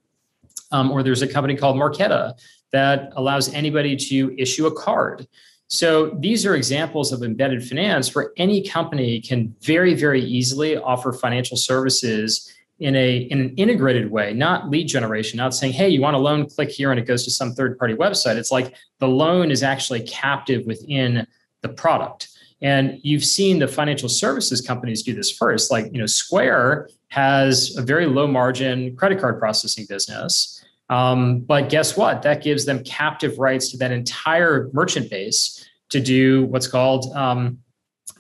[0.70, 2.35] Um, or there's a company called Marqeta
[2.72, 5.27] that allows anybody to issue a card.
[5.68, 11.14] So these are examples of embedded finance where any company can very, very easily offer
[11.14, 16.00] financial services in a in an integrated way, not lead generation, not saying, hey, you
[16.00, 18.36] want a loan, click here and it goes to some third party website.
[18.36, 21.26] It's like the loan is actually captive within
[21.62, 22.28] the product.
[22.60, 25.70] And you've seen the financial services companies do this first.
[25.70, 30.64] Like, you know, Square has a very low margin credit card processing business.
[30.88, 32.22] Um, but guess what?
[32.22, 37.58] That gives them captive rights to that entire merchant base to do what's called, um,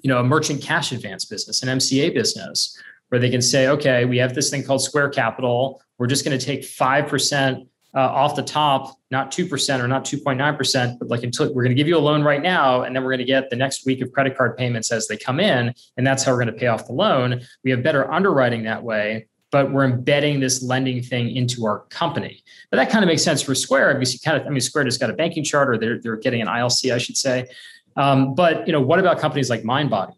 [0.02, 2.80] you know, a merchant cash advance business, an MCA business,
[3.12, 5.82] where they can say, okay, we have this thing called Square Capital.
[5.98, 10.98] We're just going to take 5% uh, off the top, not 2% or not 2.9%,
[10.98, 12.84] but like until we're going to give you a loan right now.
[12.84, 15.18] And then we're going to get the next week of credit card payments as they
[15.18, 15.74] come in.
[15.98, 17.42] And that's how we're going to pay off the loan.
[17.64, 22.42] We have better underwriting that way, but we're embedding this lending thing into our company.
[22.70, 24.84] But that kind of makes sense for Square because you kind of, I mean, Square
[24.84, 25.76] just got a banking charter.
[25.76, 27.46] They're, they're getting an ILC, I should say.
[27.94, 30.14] Um, but, you know, what about companies like MindBody?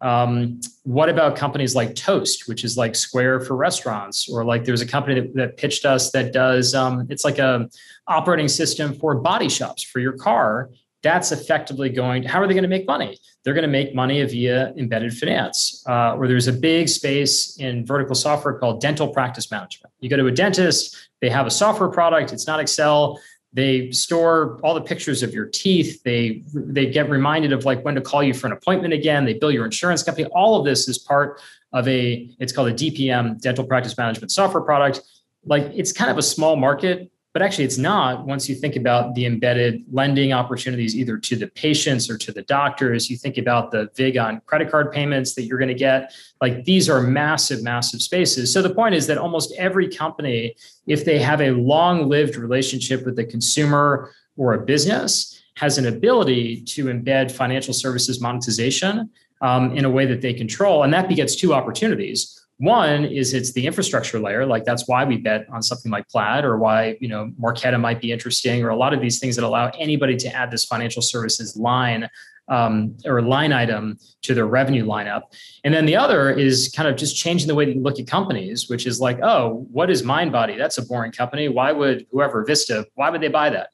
[0.00, 4.80] Um, what about companies like Toast, which is like Square for restaurants, or like there's
[4.80, 7.68] a company that, that pitched us that does um, it's like a
[8.06, 10.70] operating system for body shops for your car.
[11.02, 12.24] That's effectively going.
[12.24, 13.18] How are they going to make money?
[13.44, 18.14] They're going to make money via embedded finance, uh, there's a big space in vertical
[18.14, 19.92] software called dental practice management.
[20.00, 22.32] You go to a dentist, they have a software product.
[22.32, 23.20] It's not Excel
[23.52, 26.02] they store all the pictures of your teeth.
[26.02, 29.24] They they get reminded of like when to call you for an appointment again.
[29.24, 30.28] They bill your insurance company.
[30.32, 31.40] All of this is part
[31.72, 35.00] of a it's called a dpm dental practice management software product.
[35.44, 39.14] Like it's kind of a small market but actually, it's not once you think about
[39.14, 43.10] the embedded lending opportunities, either to the patients or to the doctors.
[43.10, 46.12] You think about the VIG on credit card payments that you're going to get.
[46.40, 48.52] Like these are massive, massive spaces.
[48.52, 53.04] So the point is that almost every company, if they have a long lived relationship
[53.04, 59.10] with the consumer or a business, has an ability to embed financial services monetization
[59.42, 60.82] um, in a way that they control.
[60.82, 62.37] And that begets two opportunities.
[62.58, 66.44] One is it's the infrastructure layer, like that's why we bet on something like Plaid,
[66.44, 69.44] or why you know Marqeta might be interesting, or a lot of these things that
[69.44, 72.08] allow anybody to add this financial services line
[72.48, 75.22] um, or line item to their revenue lineup.
[75.62, 78.08] And then the other is kind of just changing the way that you look at
[78.08, 80.58] companies, which is like, oh, what is MindBody?
[80.58, 81.48] That's a boring company.
[81.48, 82.86] Why would whoever Vista?
[82.94, 83.70] Why would they buy that?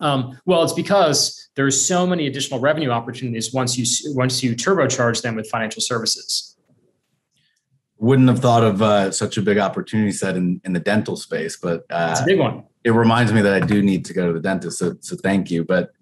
[0.00, 5.22] Um, well, it's because there's so many additional revenue opportunities once you once you turbocharge
[5.22, 6.49] them with financial services
[8.00, 11.56] wouldn't have thought of uh, such a big opportunity set in, in the dental space,
[11.56, 12.64] but uh, it's a big one.
[12.82, 15.50] It reminds me that I do need to go to the dentist, so, so thank
[15.50, 15.64] you.
[15.64, 15.92] But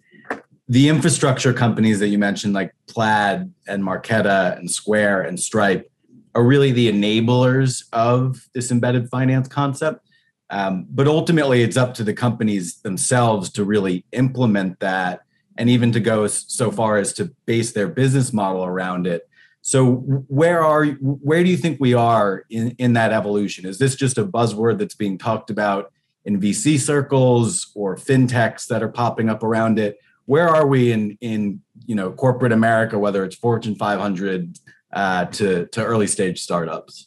[0.69, 5.91] the infrastructure companies that you mentioned, like Plaid and Marqeta and Square and Stripe,
[6.37, 10.07] are really the enablers of this embedded finance concept.
[10.51, 15.23] Um, but ultimately, it's up to the companies themselves to really implement that
[15.57, 19.29] and even to go so far as to base their business model around it
[19.69, 19.97] so
[20.29, 23.67] where are where do you think we are in, in that evolution?
[23.67, 25.93] Is this just a buzzword that's being talked about
[26.25, 29.99] in VC circles or fintechs that are popping up around it?
[30.25, 34.59] Where are we in in you know corporate America, whether it's Fortune 500
[34.95, 37.07] uh, to to early stage startups?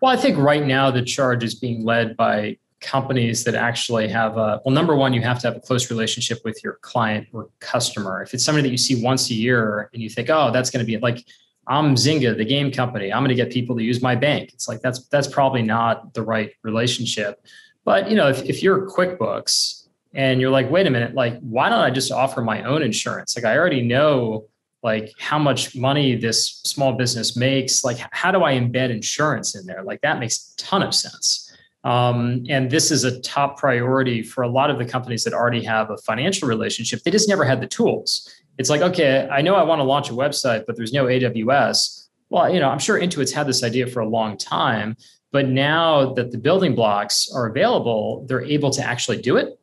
[0.00, 4.36] Well, I think right now the charge is being led by companies that actually have
[4.36, 7.48] a well number one you have to have a close relationship with your client or
[7.58, 10.68] customer if it's somebody that you see once a year and you think oh that's
[10.68, 11.24] going to be like
[11.66, 13.12] I'm Zynga, the game company.
[13.12, 14.50] I'm going to get people to use my bank.
[14.52, 17.44] It's like that's that's probably not the right relationship.
[17.84, 21.68] But you know, if, if you're QuickBooks and you're like, wait a minute, like why
[21.68, 23.36] don't I just offer my own insurance?
[23.36, 24.46] Like I already know
[24.82, 27.82] like how much money this small business makes.
[27.82, 29.82] Like how do I embed insurance in there?
[29.82, 31.42] Like that makes a ton of sense.
[31.82, 35.62] Um, and this is a top priority for a lot of the companies that already
[35.62, 37.02] have a financial relationship.
[37.02, 40.10] They just never had the tools it's like, okay, I know I want to launch
[40.10, 42.06] a website, but there's no AWS.
[42.30, 44.96] Well, you know, I'm sure Intuit's had this idea for a long time,
[45.30, 49.58] but now that the building blocks are available, they're able to actually do it.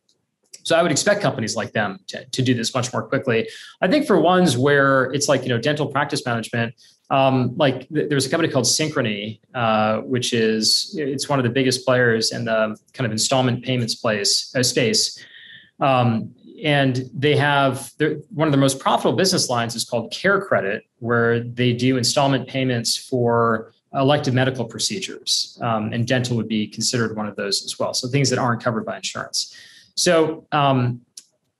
[0.64, 3.50] So I would expect companies like them to, to do this much more quickly.
[3.82, 6.74] I think for ones where it's like, you know, dental practice management,
[7.10, 11.50] um, like th- there's a company called Synchrony, uh, which is, it's one of the
[11.50, 15.24] biggest players in the kind of installment payments place uh, space.
[15.82, 17.92] Um, and they have
[18.34, 22.48] one of their most profitable business lines is called care credit where they do installment
[22.48, 25.58] payments for elective medical procedures.
[25.62, 27.94] Um, and dental would be considered one of those as well.
[27.94, 29.56] So things that aren't covered by insurance.
[29.96, 31.02] So um,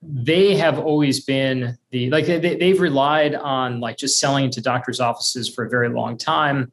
[0.02, 5.00] they have always been the like they, they've relied on like just selling to doctors
[5.00, 6.72] offices for a very long time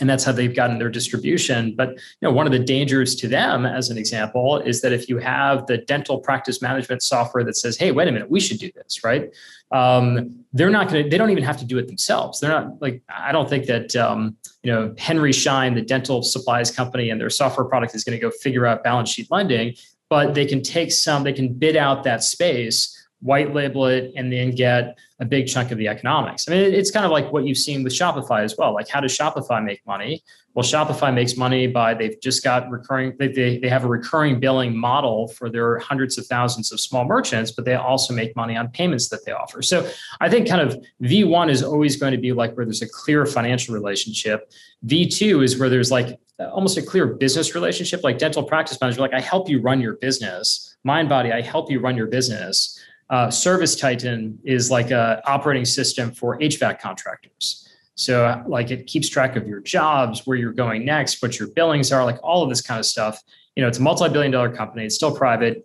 [0.00, 1.74] and that's how they've gotten their distribution.
[1.74, 5.08] But you know one of the dangers to them as an example is that if
[5.08, 8.58] you have the dental practice management software that says hey wait a minute we should
[8.58, 9.30] do this right?
[9.70, 12.40] Um, they're not going to they don't even have to do it themselves.
[12.40, 16.70] They're not like i don't think that um, you know henry schein the dental supplies
[16.70, 19.74] company and their software product is going to go figure out balance sheet lending
[20.10, 24.32] but they can take some they can bid out that space white label it, and
[24.32, 26.48] then get a big chunk of the economics.
[26.48, 28.72] I mean, it's kind of like what you've seen with Shopify as well.
[28.72, 30.22] Like, how does Shopify make money?
[30.54, 34.76] Well, Shopify makes money by they've just got recurring, they, they, have a recurring billing
[34.76, 38.68] model for their hundreds of thousands of small merchants, but they also make money on
[38.68, 39.62] payments that they offer.
[39.62, 39.88] So
[40.20, 43.26] I think kind of V1 is always going to be like where there's a clear
[43.26, 44.50] financial relationship.
[44.86, 49.14] V2 is where there's like almost a clear business relationship, like dental practice manager, like
[49.14, 50.76] I help you run your business.
[50.86, 52.77] MindBody, I help you run your business
[53.10, 57.68] uh, Service Titan is like a operating system for HVAC contractors.
[57.94, 61.90] So like it keeps track of your jobs, where you're going next, what your billings
[61.90, 63.20] are, like all of this kind of stuff.
[63.56, 64.84] You know, it's a multi-billion dollar company.
[64.84, 65.64] It's still private.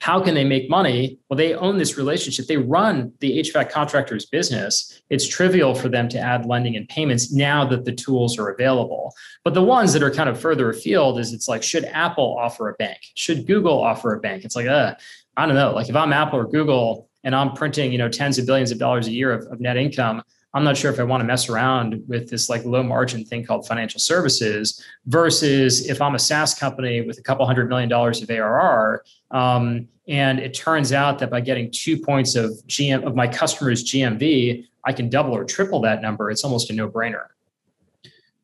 [0.00, 1.20] How can they make money?
[1.28, 2.46] Well, they own this relationship.
[2.46, 5.00] They run the HVAC contractor's business.
[5.10, 9.12] It's trivial for them to add lending and payments now that the tools are available.
[9.44, 12.68] But the ones that are kind of further afield is it's like, should Apple offer
[12.68, 12.98] a bank?
[13.14, 14.44] Should Google offer a bank?
[14.44, 14.94] It's like, uh,
[15.36, 18.38] I don't know, like if I'm Apple or Google and I'm printing, you know, tens
[18.38, 20.22] of billions of dollars a year of, of net income,
[20.54, 23.44] I'm not sure if I want to mess around with this like low margin thing
[23.44, 28.20] called financial services versus if I'm a SaaS company with a couple hundred million dollars
[28.20, 29.02] of ARR.
[29.30, 33.82] Um, and it turns out that by getting two points of GM of my customers'
[33.84, 36.30] GMV, I can double or triple that number.
[36.30, 37.28] It's almost a no brainer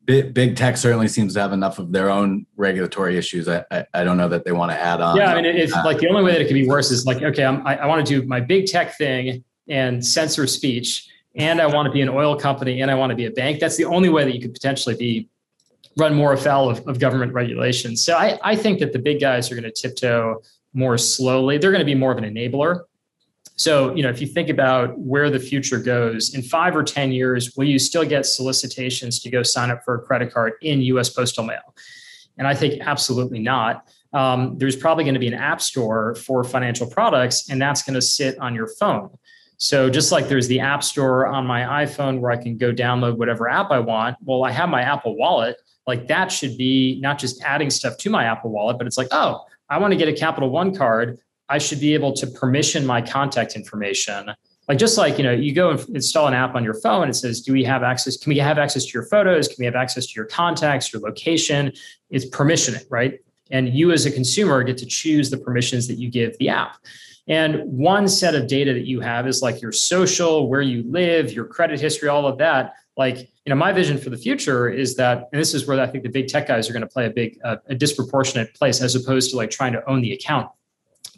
[0.09, 3.47] big, big tech certainly seems to have enough of their own regulatory issues.
[3.47, 5.15] I, I, I don't know that they want to add on.
[5.15, 7.05] Yeah, I mean, if uh, like the only way that it could be worse is
[7.05, 11.07] like, okay, I'm, I, I want to do my big tech thing and censor speech,
[11.35, 13.59] and I want to be an oil company, and I want to be a bank.
[13.59, 15.29] That's the only way that you could potentially be
[15.95, 18.03] run more afoul of, of government regulations.
[18.03, 20.41] So I, I think that the big guys are going to tiptoe
[20.73, 21.59] more slowly.
[21.59, 22.85] They're going to be more of an enabler
[23.59, 27.11] So, you know, if you think about where the future goes in five or 10
[27.11, 30.81] years, will you still get solicitations to go sign up for a credit card in
[30.83, 31.75] US postal mail?
[32.37, 33.85] And I think absolutely not.
[34.13, 37.95] Um, there's probably going to be an app store for financial products, and that's going
[37.95, 39.09] to sit on your phone.
[39.57, 43.17] So just like there's the app store on my iPhone where I can go download
[43.17, 45.57] whatever app I want, well, I have my Apple Wallet.
[45.85, 49.09] Like that should be not just adding stuff to my Apple Wallet, but it's like,
[49.11, 51.19] oh, I want to get a Capital One card.
[51.49, 54.31] I should be able to permission my contact information.
[54.67, 57.09] Like just like you know, you go and install an app on your phone.
[57.09, 58.17] It says, "Do we have access?
[58.17, 59.47] Can we have access to your photos?
[59.47, 61.73] Can we have access to your contacts, your location?"
[62.11, 63.19] It's permissioning, right?
[63.49, 66.77] And you as a consumer get to choose the permissions that you give the app.
[67.27, 71.31] And one set of data that you have is like your social, where you live,
[71.31, 72.73] your credit history, all of that.
[72.97, 75.87] Like, you know, my vision for the future is that, and this is where I
[75.87, 78.81] think the big tech guys are going to play a big, uh, a disproportionate place
[78.81, 80.49] as opposed to like trying to own the account.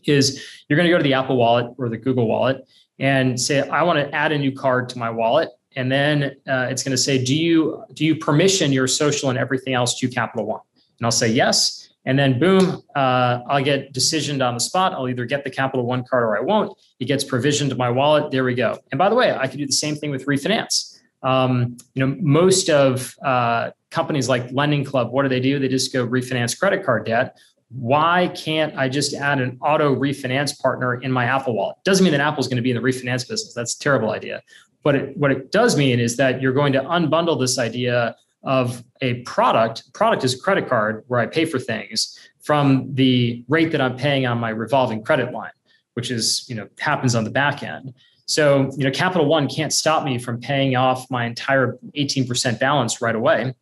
[0.05, 2.65] Is you're going to go to the Apple Wallet or the Google Wallet
[2.99, 6.67] and say, I want to add a new card to my wallet, and then uh,
[6.69, 10.07] it's going to say, do you do you permission your social and everything else to
[10.07, 10.61] Capital One?
[10.99, 11.89] And I'll say yes.
[12.05, 14.93] And then boom, uh, I'll get decisioned on the spot.
[14.93, 16.75] I'll either get the Capital One card or I won't.
[16.99, 18.31] It gets provisioned to my wallet.
[18.31, 18.79] There we go.
[18.91, 20.99] And by the way, I can do the same thing with refinance.
[21.23, 25.59] Um, you know, most of uh, companies like Lending Club, what do they do?
[25.59, 27.37] They just go refinance credit card debt.
[27.73, 31.77] Why can't I just add an auto refinance partner in my Apple wallet?
[31.83, 33.53] Doesn't mean that Apple's going to be in the refinance business.
[33.53, 34.41] That's a terrible idea.
[34.83, 38.83] But it, what it does mean is that you're going to unbundle this idea of
[39.01, 39.93] a product.
[39.93, 43.95] Product is a credit card where I pay for things from the rate that I'm
[43.95, 45.51] paying on my revolving credit line,
[45.93, 47.93] which is, you know, happens on the back end.
[48.25, 53.01] So, you know, Capital One can't stop me from paying off my entire 18% balance
[53.01, 53.53] right away.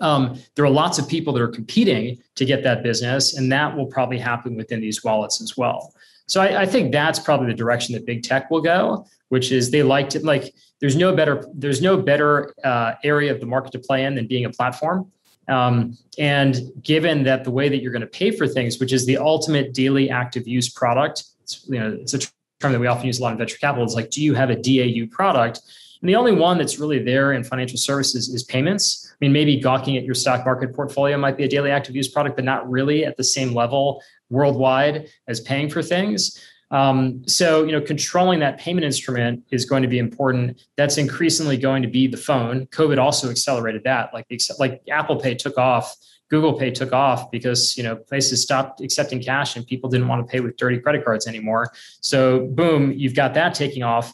[0.00, 3.74] Um, there are lots of people that are competing to get that business, and that
[3.74, 5.94] will probably happen within these wallets as well.
[6.26, 9.70] So I, I think that's probably the direction that big tech will go, which is
[9.70, 13.72] they like to like there's no better there's no better uh, area of the market
[13.72, 15.10] to play in than being a platform.
[15.48, 19.06] Um, and given that the way that you're going to pay for things, which is
[19.06, 22.18] the ultimate daily active use product, it's, you know, it's a
[22.60, 23.86] term that we often use a lot in venture capital.
[23.86, 25.60] Is like, do you have a DAU product?
[26.00, 29.05] And the only one that's really there in financial services is payments.
[29.16, 32.08] I mean, maybe gawking at your stock market portfolio might be a daily active use
[32.08, 36.38] product, but not really at the same level worldwide as paying for things.
[36.70, 40.60] Um, so, you know, controlling that payment instrument is going to be important.
[40.76, 42.66] That's increasingly going to be the phone.
[42.66, 44.12] COVID also accelerated that.
[44.12, 44.26] Like,
[44.58, 45.96] like Apple Pay took off,
[46.28, 50.26] Google Pay took off because you know places stopped accepting cash and people didn't want
[50.26, 51.72] to pay with dirty credit cards anymore.
[52.00, 54.12] So, boom, you've got that taking off,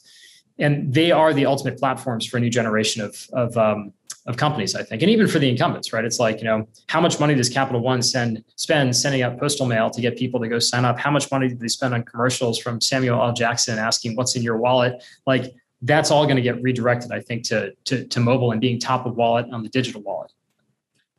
[0.59, 3.93] and they are the ultimate platforms for a new generation of of um,
[4.27, 6.05] of companies, I think, and even for the incumbents, right?
[6.05, 9.67] It's like, you know, how much money does Capital One send spend sending out postal
[9.67, 10.99] mail to get people to go sign up?
[10.99, 13.33] How much money do they spend on commercials from Samuel L.
[13.33, 15.03] Jackson asking what's in your wallet?
[15.27, 15.53] Like
[15.83, 19.07] that's all going to get redirected, I think, to, to to mobile and being top
[19.07, 20.31] of wallet on the digital wallet.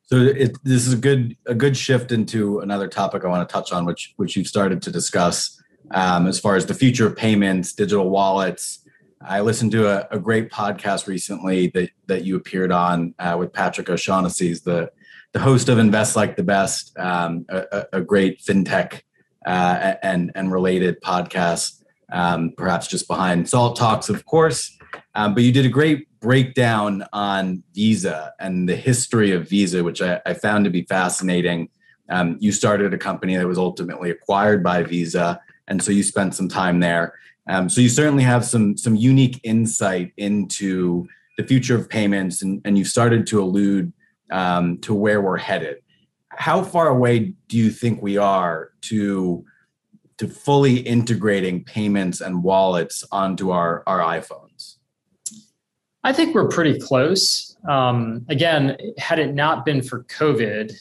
[0.05, 3.51] So it, this is a good a good shift into another topic I want to
[3.51, 7.17] touch on, which which you've started to discuss um, as far as the future of
[7.17, 8.82] payments, digital wallets
[9.25, 13.53] I listened to a, a, great podcast recently that that you appeared on uh, with
[13.53, 14.91] Patrick O'Shaughnessy, the
[15.31, 19.01] the host of Invest Like the Best, um, a, a, great fintech
[19.45, 24.77] uh, and and related podcast, um, perhaps just behind Salt Talks, of course.
[25.15, 30.01] Um, but you did a great breakdown on Visa and the history of Visa, which
[30.01, 31.69] I, I found to be fascinating.
[32.09, 36.35] Um, you started a company that was ultimately acquired by Visa, and so you spent
[36.35, 37.13] some time there.
[37.47, 42.61] Um, so you certainly have some some unique insight into the future of payments, and,
[42.63, 43.91] and you've started to allude
[44.31, 45.77] um, to where we're headed.
[46.29, 49.45] How far away do you think we are to
[50.17, 54.77] to fully integrating payments and wallets onto our our iPhones?
[56.05, 57.55] I think we're pretty close.
[57.67, 60.73] Um, again, had it not been for COVID,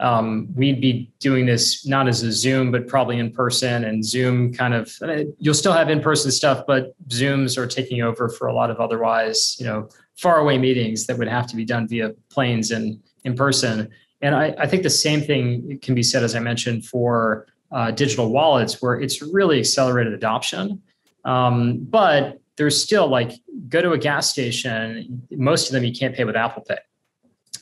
[0.00, 3.84] um, we'd be doing this not as a Zoom, but probably in person.
[3.84, 4.92] And Zoom kind of,
[5.38, 8.78] you'll still have in person stuff, but Zooms are taking over for a lot of
[8.78, 13.00] otherwise, you know, far away meetings that would have to be done via planes and
[13.24, 13.88] in person.
[14.20, 17.90] And I, I think the same thing can be said, as I mentioned, for uh,
[17.90, 20.82] digital wallets, where it's really accelerated adoption.
[21.24, 23.32] Um, but there's still like
[23.68, 26.78] go to a gas station, most of them you can't pay with Apple Pay.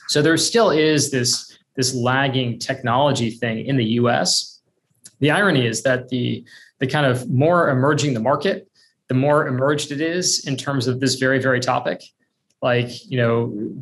[0.07, 4.59] So there still is this this lagging technology thing in the US.
[5.19, 6.43] The irony is that the,
[6.79, 8.67] the kind of more emerging the market,
[9.07, 12.01] the more emerged it is in terms of this very, very topic.
[12.63, 13.39] like you know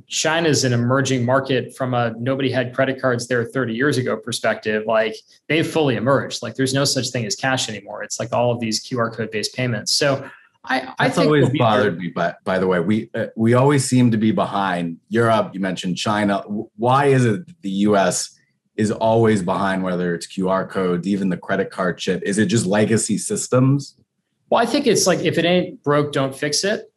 [0.08, 4.84] china's an emerging market from a nobody had credit cards there 30 years ago perspective
[4.86, 5.16] like
[5.48, 8.60] they've fully emerged like there's no such thing as cash anymore it's like all of
[8.60, 10.30] these qr code based payments so
[10.68, 12.10] I, I That's think always we'll bothered me.
[12.10, 15.52] But by the way, we uh, we always seem to be behind Europe.
[15.54, 16.40] You mentioned China.
[16.78, 18.38] Why is it the U.S.
[18.76, 19.84] is always behind?
[19.84, 23.96] Whether it's QR codes, even the credit card chip, is it just legacy systems?
[24.50, 26.92] Well, I think it's like if it ain't broke, don't fix it.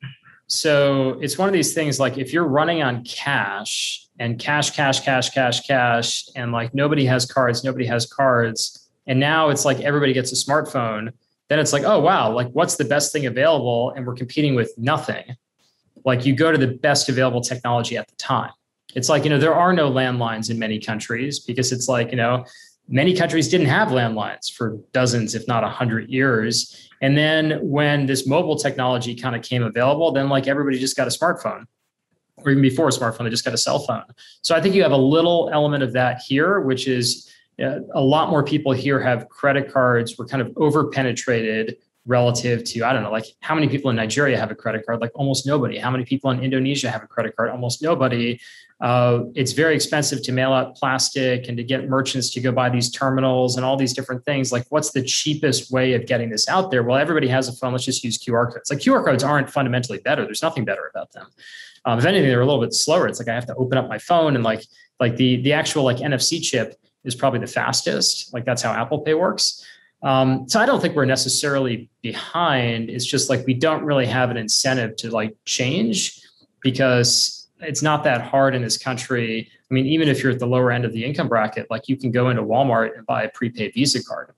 [0.46, 5.00] So it's one of these things like if you're running on cash and cash, cash,
[5.00, 9.80] cash, cash, cash, and like nobody has cards, nobody has cards, and now it's like
[9.80, 11.12] everybody gets a smartphone
[11.48, 13.92] then it's like, oh, wow, like what's the best thing available?
[13.96, 15.36] And we're competing with nothing.
[16.04, 18.52] Like you go to the best available technology at the time.
[18.94, 22.16] It's like, you know, there are no landlines in many countries because it's like, you
[22.16, 22.44] know,
[22.88, 26.88] many countries didn't have landlines for dozens, if not a hundred years.
[27.02, 31.06] And then when this mobile technology kind of came available, then like everybody just got
[31.06, 31.66] a smartphone
[32.44, 34.04] or even before a smartphone, they just got a cell phone.
[34.42, 37.30] So I think you have a little element of that here, which is
[37.60, 40.16] a lot more people here have credit cards.
[40.18, 43.96] We're kind of over penetrated relative to I don't know, like how many people in
[43.96, 45.00] Nigeria have a credit card?
[45.00, 45.78] Like almost nobody.
[45.78, 47.50] How many people in Indonesia have a credit card?
[47.50, 48.40] Almost nobody.
[48.80, 52.70] Uh, it's very expensive to mail out plastic and to get merchants to go buy
[52.70, 54.52] these terminals and all these different things.
[54.52, 56.84] Like, what's the cheapest way of getting this out there?
[56.84, 57.72] Well, everybody has a phone.
[57.72, 58.70] Let's just use QR codes.
[58.70, 60.24] Like QR codes aren't fundamentally better.
[60.24, 61.26] There's nothing better about them.
[61.84, 63.08] Um, if anything, they're a little bit slower.
[63.08, 64.64] It's like I have to open up my phone and like
[65.00, 66.74] like the the actual like NFC chip
[67.04, 68.32] is probably the fastest.
[68.32, 69.64] Like that's how Apple Pay works.
[70.02, 72.88] Um, so I don't think we're necessarily behind.
[72.88, 76.20] It's just like we don't really have an incentive to like change
[76.62, 79.50] because it's not that hard in this country.
[79.70, 81.96] I mean, even if you're at the lower end of the income bracket, like you
[81.96, 84.32] can go into Walmart and buy a prepaid Visa card.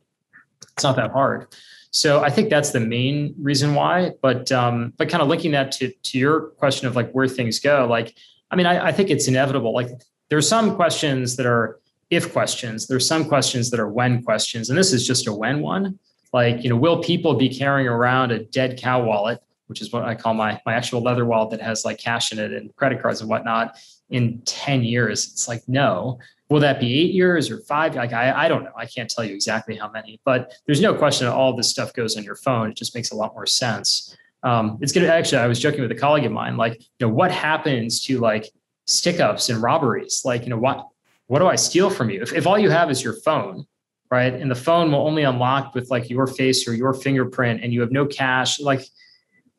[0.72, 1.48] It's not that hard.
[1.90, 4.12] So I think that's the main reason why.
[4.22, 7.58] But um, but kind of linking that to to your question of like where things
[7.58, 8.14] go, like
[8.50, 9.74] I mean, I, I think it's inevitable.
[9.74, 9.88] Like
[10.28, 11.79] there are some questions that are
[12.10, 12.86] if questions.
[12.86, 15.98] There's some questions that are when questions, and this is just a when one.
[16.32, 20.04] Like, you know, will people be carrying around a dead cow wallet, which is what
[20.04, 23.00] I call my my actual leather wallet that has like cash in it and credit
[23.00, 23.76] cards and whatnot,
[24.10, 25.28] in 10 years?
[25.32, 26.18] It's like, no.
[26.48, 27.94] Will that be eight years or five?
[27.94, 28.72] Like, I, I don't know.
[28.76, 31.92] I can't tell you exactly how many, but there's no question that all this stuff
[31.92, 32.70] goes on your phone.
[32.70, 34.16] It just makes a lot more sense.
[34.42, 37.12] Um, it's gonna actually, I was joking with a colleague of mine, like, you know,
[37.12, 38.50] what happens to like
[38.86, 40.22] stick ups and robberies?
[40.24, 40.88] Like, you know, what
[41.30, 42.20] what do I steal from you?
[42.22, 43.64] If, if all you have is your phone,
[44.10, 44.34] right?
[44.34, 47.80] And the phone will only unlock with like your face or your fingerprint and you
[47.82, 48.84] have no cash, like,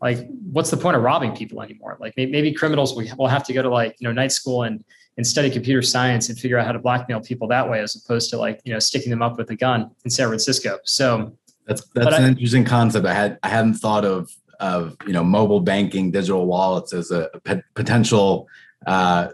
[0.02, 1.96] like what's the point of robbing people anymore?
[2.02, 4.84] Like maybe, maybe criminals will have to go to like, you know, night school and,
[5.16, 8.30] and study computer science and figure out how to blackmail people that way, as opposed
[8.32, 10.78] to like, you know, sticking them up with a gun in San Francisco.
[10.84, 13.06] So that's, that's an I, interesting concept.
[13.06, 17.30] I had, I hadn't thought of, of, you know, mobile banking, digital wallets as a
[17.76, 18.50] potential
[18.88, 19.30] uh,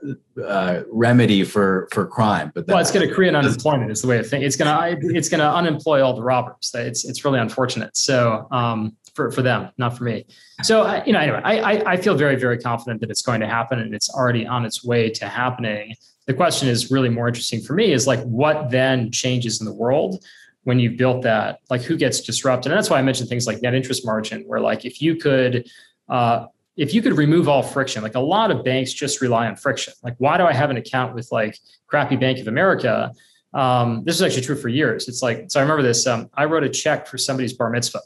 [0.46, 2.52] uh, remedy for for crime.
[2.54, 3.92] But well, it's going to create unemployment.
[3.92, 4.46] Is the way of thinking.
[4.46, 6.72] It's going to it's going to unemploy all the robbers.
[6.74, 7.96] It's it's really unfortunate.
[7.96, 10.26] So um, for for them, not for me.
[10.64, 13.80] So you know, anyway, I I feel very very confident that it's going to happen,
[13.80, 15.96] and it's already on its way to happening.
[16.26, 19.74] The question is really more interesting for me is like what then changes in the
[19.74, 20.26] world
[20.64, 23.62] when you've built that like who gets disrupted and that's why i mentioned things like
[23.62, 25.66] net interest margin where like if you could
[26.10, 26.46] uh,
[26.78, 29.94] if you could remove all friction, like a lot of banks just rely on friction.
[30.04, 31.58] Like, why do I have an account with like
[31.88, 33.12] crappy Bank of America?
[33.54, 35.08] Um, this is actually true for years.
[35.08, 36.06] It's like, so I remember this.
[36.06, 38.02] Um, I wrote a check for somebody's bar mitzvah.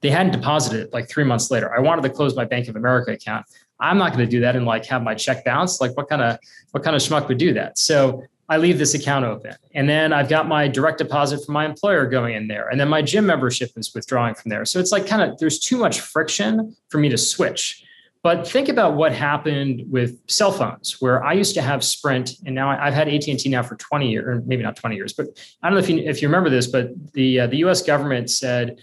[0.00, 1.74] They hadn't deposited it like three months later.
[1.76, 3.44] I wanted to close my Bank of America account.
[3.78, 5.78] I'm not going to do that and like have my check bounce.
[5.80, 6.38] Like, what kind of
[6.70, 7.76] what kind of schmuck would do that?
[7.76, 9.54] So I leave this account open.
[9.74, 12.68] And then I've got my direct deposit from my employer going in there.
[12.68, 14.64] And then my gym membership is withdrawing from there.
[14.64, 17.82] So it's like kind of there's too much friction for me to switch.
[18.22, 22.54] But think about what happened with cell phones, where I used to have Sprint, and
[22.54, 25.12] now I've had AT and T now for 20 years, or maybe not 20 years,
[25.12, 25.28] but
[25.62, 27.82] I don't know if you if you remember this, but the uh, the U.S.
[27.82, 28.78] government said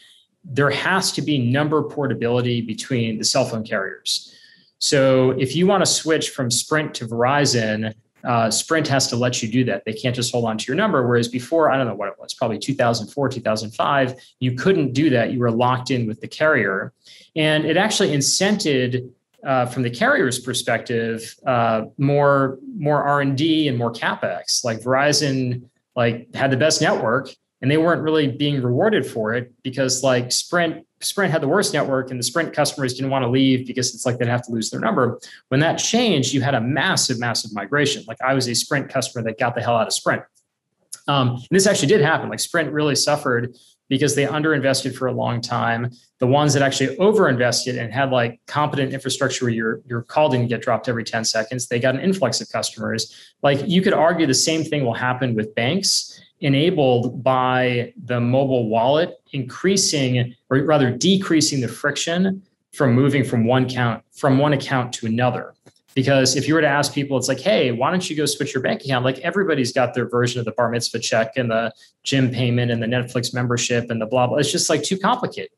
[0.45, 4.33] there has to be number portability between the cell phone carriers.
[4.79, 7.93] So if you want to switch from Sprint to Verizon,
[8.23, 9.83] uh, Sprint has to let you do that.
[9.85, 11.05] They can't just hold on to your number.
[11.05, 15.31] Whereas before, I don't know what it was, probably 2004, 2005, you couldn't do that.
[15.31, 16.93] You were locked in with the carrier.
[17.35, 19.09] And it actually incented,
[19.45, 24.63] uh, from the carrier's perspective, uh, more more R and D and more capex.
[24.63, 25.63] Like Verizon,
[25.95, 27.29] like had the best network,
[27.63, 31.73] and they weren't really being rewarded for it because like Sprint Sprint had the worst
[31.73, 34.51] network and the Sprint customers didn't want to leave because it's like they'd have to
[34.51, 35.19] lose their number.
[35.47, 38.03] When that changed, you had a massive, massive migration.
[38.05, 40.23] Like I was a Sprint customer that got the hell out of Sprint.
[41.07, 42.29] Um, and this actually did happen.
[42.29, 43.55] Like Sprint really suffered
[43.89, 45.89] because they underinvested for a long time.
[46.19, 50.47] The ones that actually overinvested and had like competent infrastructure where your, your call didn't
[50.47, 53.33] get dropped every 10 seconds, they got an influx of customers.
[53.41, 58.67] Like you could argue the same thing will happen with banks enabled by the mobile
[58.67, 64.93] wallet increasing or rather decreasing the friction from moving from one account from one account
[64.93, 65.53] to another.
[65.95, 68.53] Because if you were to ask people it's like hey why don't you go switch
[68.53, 69.05] your bank account?
[69.05, 71.71] Like everybody's got their version of the bar mitzvah check and the
[72.03, 74.37] gym payment and the netflix membership and the blah blah.
[74.37, 75.51] It's just like too complicated.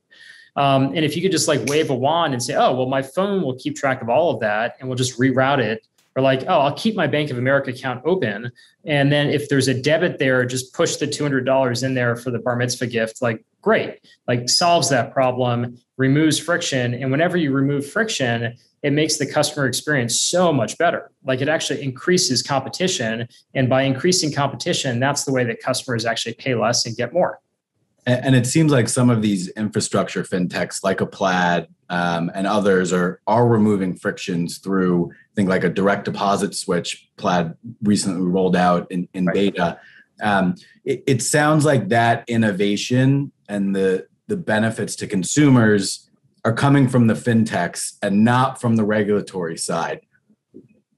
[0.55, 3.01] Um, and if you could just like wave a wand and say oh well my
[3.01, 6.43] phone will keep track of all of that and we'll just reroute it or like,
[6.43, 8.51] oh, I'll keep my Bank of America account open.
[8.85, 12.39] And then if there's a debit there, just push the $200 in there for the
[12.39, 13.21] bar mitzvah gift.
[13.21, 13.99] Like, great.
[14.27, 16.93] Like, solves that problem, removes friction.
[16.93, 21.11] And whenever you remove friction, it makes the customer experience so much better.
[21.25, 23.27] Like, it actually increases competition.
[23.53, 27.39] And by increasing competition, that's the way that customers actually pay less and get more.
[28.07, 32.91] And it seems like some of these infrastructure fintechs, like a Plaid um, and others,
[32.93, 38.89] are are removing frictions through think like a direct deposit switch Plaid recently rolled out
[38.89, 39.33] in, in right.
[39.33, 39.79] beta.
[40.21, 40.55] Um,
[40.85, 46.09] it, it sounds like that innovation and the the benefits to consumers
[46.45, 50.01] are coming from the fintechs and not from the regulatory side.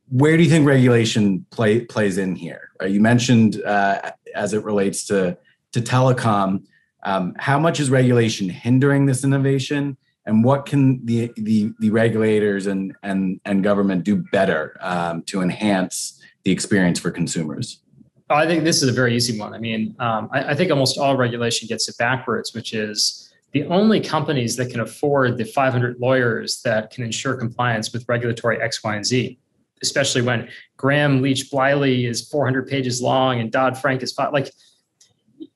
[0.09, 2.69] Where do you think regulation play, plays in here?
[2.85, 5.37] You mentioned uh, as it relates to
[5.73, 6.63] to telecom.
[7.03, 9.97] Um, how much is regulation hindering this innovation?
[10.27, 15.41] And what can the the, the regulators and and and government do better um, to
[15.41, 17.81] enhance the experience for consumers?
[18.29, 19.53] I think this is a very easy one.
[19.53, 23.63] I mean, um, I, I think almost all regulation gets it backwards, which is the
[23.67, 28.83] only companies that can afford the 500 lawyers that can ensure compliance with regulatory X,
[28.83, 29.39] Y, and Z,
[29.81, 34.33] especially when Gramm Leach Bliley is 400 pages long and Dodd Frank is five.
[34.33, 34.51] Like,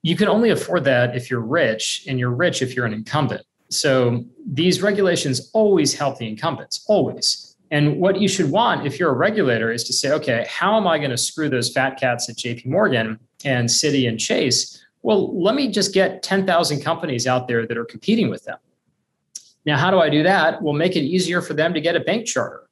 [0.02, 3.44] you can only afford that if you're rich, and you're rich if you're an incumbent.
[3.72, 7.56] So these regulations always help the incumbents, always.
[7.72, 10.88] And what you should want if you're a regulator is to say, okay, how am
[10.88, 14.84] I going to screw those fat cats at JP Morgan and Citi and Chase?
[15.04, 18.58] Well, let me just get 10,000 companies out there that are competing with them.
[19.66, 20.62] Now, how do I do that?
[20.62, 22.68] Well, make it easier for them to get a bank charter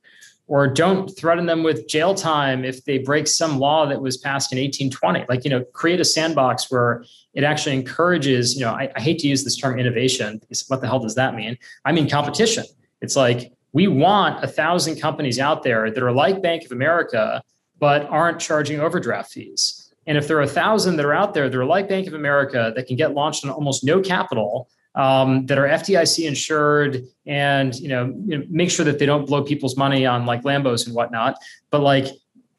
[0.50, 4.52] or don't threaten them with jail time if they break some law that was passed
[4.52, 8.92] in 1820 like you know create a sandbox where it actually encourages you know i,
[8.96, 11.58] I hate to use this term innovation because what the hell does that mean?
[11.86, 12.66] I mean competition.
[13.02, 17.42] It's like we want a thousand companies out there that are like bank of america
[17.80, 19.94] but aren't charging overdraft fees.
[20.06, 22.14] And if there are a thousand that are out there that are like bank of
[22.14, 27.76] america that can get launched on almost no capital um, that are FDIC insured and
[27.76, 30.88] you know, you know make sure that they don't blow people's money on like Lambos
[30.88, 31.38] and whatnot.
[31.70, 32.08] But like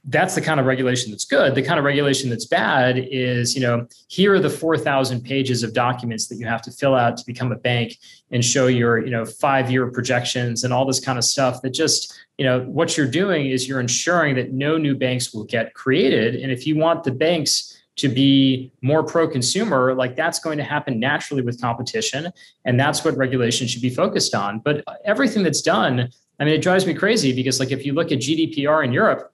[0.04, 1.54] that's the kind of regulation that's good.
[1.54, 5.74] The kind of regulation that's bad is, you know, here are the 4,000 pages of
[5.74, 7.98] documents that you have to fill out to become a bank
[8.30, 11.70] and show your, you know, five year projections and all this kind of stuff that
[11.70, 15.74] just, you know, what you're doing is you're ensuring that no new banks will get
[15.74, 16.36] created.
[16.36, 20.64] And if you want the banks to be more pro consumer, like that's going to
[20.64, 22.30] happen naturally with competition.
[22.64, 24.60] And that's what regulation should be focused on.
[24.60, 28.10] But everything that's done, I mean, it drives me crazy because, like, if you look
[28.12, 29.32] at GDPR in Europe,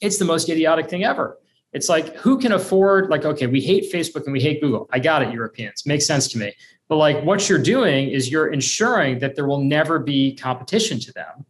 [0.00, 1.38] it's the most idiotic thing ever.
[1.72, 4.88] It's like, who can afford, like, okay, we hate Facebook and we hate Google.
[4.92, 5.86] I got it, Europeans.
[5.86, 6.52] Makes sense to me.
[6.88, 11.12] But like, what you're doing is you're ensuring that there will never be competition to
[11.12, 11.46] them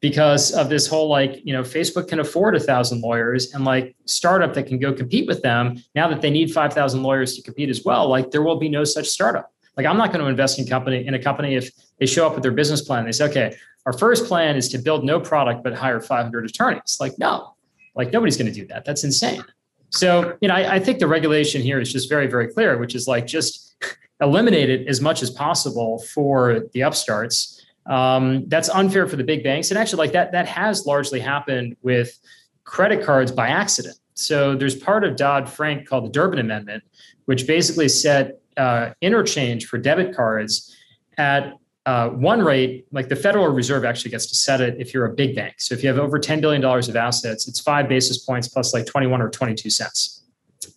[0.00, 3.96] because of this whole like you know facebook can afford a thousand lawyers and like
[4.04, 7.70] startup that can go compete with them now that they need 5000 lawyers to compete
[7.70, 9.52] as well like there will be no such startup.
[9.76, 12.34] Like i'm not going to invest in company in a company if they show up
[12.34, 15.62] with their business plan they say okay our first plan is to build no product
[15.62, 16.98] but hire 500 attorneys.
[17.00, 17.54] Like no.
[17.94, 18.84] Like nobody's going to do that.
[18.84, 19.42] That's insane.
[19.90, 22.94] So you know I, I think the regulation here is just very very clear which
[22.94, 23.76] is like just
[24.20, 27.55] eliminate it as much as possible for the upstarts
[27.88, 29.70] um, that's unfair for the big banks.
[29.70, 32.18] And actually, like that, that has largely happened with
[32.64, 33.96] credit cards by accident.
[34.14, 36.82] So there's part of Dodd Frank called the Durbin Amendment,
[37.26, 40.74] which basically set uh, interchange for debit cards
[41.18, 45.04] at uh, one rate, like the Federal Reserve actually gets to set it if you're
[45.04, 45.54] a big bank.
[45.58, 48.86] So if you have over $10 billion of assets, it's five basis points plus like
[48.86, 50.24] 21 or 22 cents.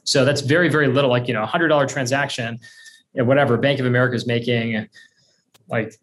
[0.04, 2.60] So that's very, very little, like, you know, a $100 transaction,
[3.14, 4.88] you know, whatever, Bank of America is making
[5.68, 5.96] like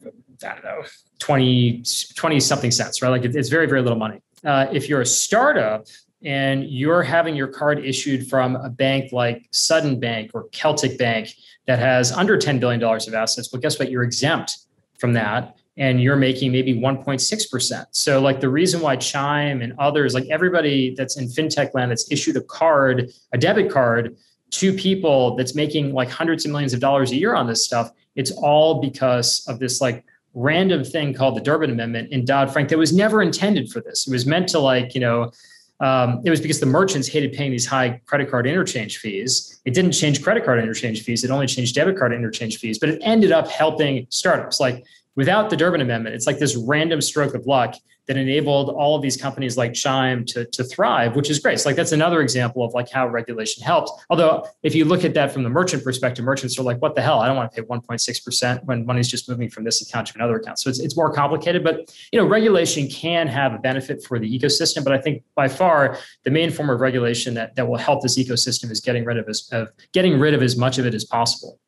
[0.45, 0.82] I don't know,
[1.18, 1.82] 20,
[2.14, 3.09] 20 something cents, right?
[3.09, 4.20] Like it's very, very little money.
[4.45, 5.87] Uh, if you're a startup
[6.24, 11.34] and you're having your card issued from a bank like Sutton Bank or Celtic Bank
[11.66, 13.91] that has under $10 billion of assets, well, guess what?
[13.91, 14.59] You're exempt
[14.99, 17.87] from that and you're making maybe 1.6%.
[17.91, 22.11] So, like the reason why Chime and others, like everybody that's in fintech land that's
[22.11, 24.16] issued a card, a debit card,
[24.53, 27.91] to people that's making like hundreds of millions of dollars a year on this stuff.
[28.14, 30.05] It's all because of this like
[30.37, 34.07] random thing called the Durbin Amendment in Dodd Frank that was never intended for this.
[34.07, 35.32] It was meant to like, you know,
[35.80, 39.61] um, it was because the merchants hated paying these high credit card interchange fees.
[39.64, 41.24] It didn't change credit card interchange fees.
[41.24, 44.61] It only changed debit card interchange fees, but it ended up helping startups.
[44.61, 44.84] Like
[45.16, 47.74] without the Durbin Amendment, it's like this random stroke of luck
[48.06, 51.58] that enabled all of these companies like Chime to, to thrive, which is great.
[51.58, 53.90] So like that's another example of like how regulation helps.
[54.10, 57.02] Although if you look at that from the merchant perspective, merchants are like, what the
[57.02, 57.18] hell?
[57.18, 60.36] I don't want to pay 1.6% when money's just moving from this account to another
[60.36, 60.58] account.
[60.60, 64.38] So it's, it's more complicated, but you know, regulation can have a benefit for the
[64.38, 64.84] ecosystem.
[64.84, 68.16] But I think by far the main form of regulation that, that will help this
[68.16, 71.04] ecosystem is getting rid of as of getting rid of as much of it as
[71.04, 71.58] possible.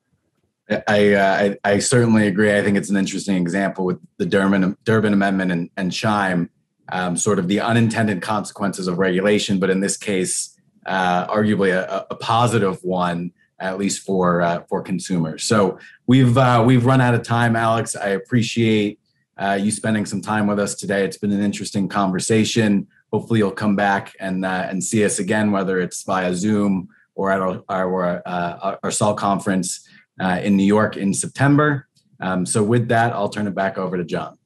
[0.87, 2.55] I, uh, I, I certainly agree.
[2.57, 6.51] I think it's an interesting example with the Durbin Durbin Amendment and, and Chime,
[6.91, 10.55] um, sort of the unintended consequences of regulation, but in this case,
[10.85, 15.45] uh, arguably a, a, positive one, at least for uh, for consumers.
[15.45, 17.97] So we've uh, we've run out of time, Alex.
[17.97, 19.01] I appreciate
[19.39, 21.05] uh, you spending some time with us today.
[21.05, 22.87] It's been an interesting conversation.
[23.11, 27.31] Hopefully, you'll come back and uh, and see us again, whether it's via Zoom or
[27.31, 29.88] at our our, our SALT conference
[30.21, 31.87] uh, in New York in September.
[32.21, 34.39] Um, so, with that, I'll turn it back over to John.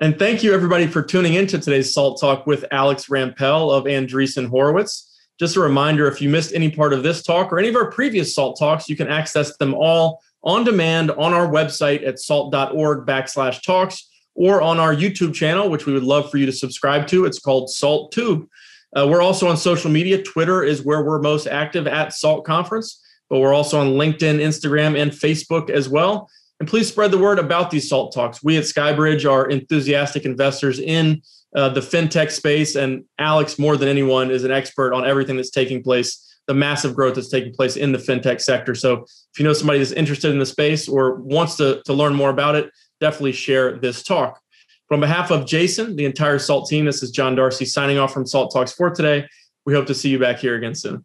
[0.00, 4.48] And thank you, everybody, for tuning into today's SALT Talk with Alex Rampell of Andreessen
[4.48, 5.10] Horowitz.
[5.38, 7.90] Just a reminder if you missed any part of this talk or any of our
[7.90, 13.06] previous SALT Talks, you can access them all on demand on our website at salt.org
[13.06, 17.06] backslash talks or on our YouTube channel, which we would love for you to subscribe
[17.06, 17.24] to.
[17.24, 18.48] It's called SALT Tube.
[18.96, 20.22] Uh, we're also on social media.
[20.22, 23.00] Twitter is where we're most active at SALT Conference
[23.34, 26.30] but we're also on LinkedIn, Instagram, and Facebook as well.
[26.60, 28.44] And please spread the word about these SALT talks.
[28.44, 31.20] We at Skybridge are enthusiastic investors in
[31.56, 35.50] uh, the fintech space, and Alex, more than anyone, is an expert on everything that's
[35.50, 38.72] taking place, the massive growth that's taking place in the fintech sector.
[38.72, 42.14] So if you know somebody that's interested in the space or wants to, to learn
[42.14, 42.70] more about it,
[43.00, 44.40] definitely share this talk.
[44.88, 48.12] But on behalf of Jason, the entire SALT team, this is John Darcy signing off
[48.12, 49.26] from SALT Talks for today.
[49.66, 51.04] We hope to see you back here again soon.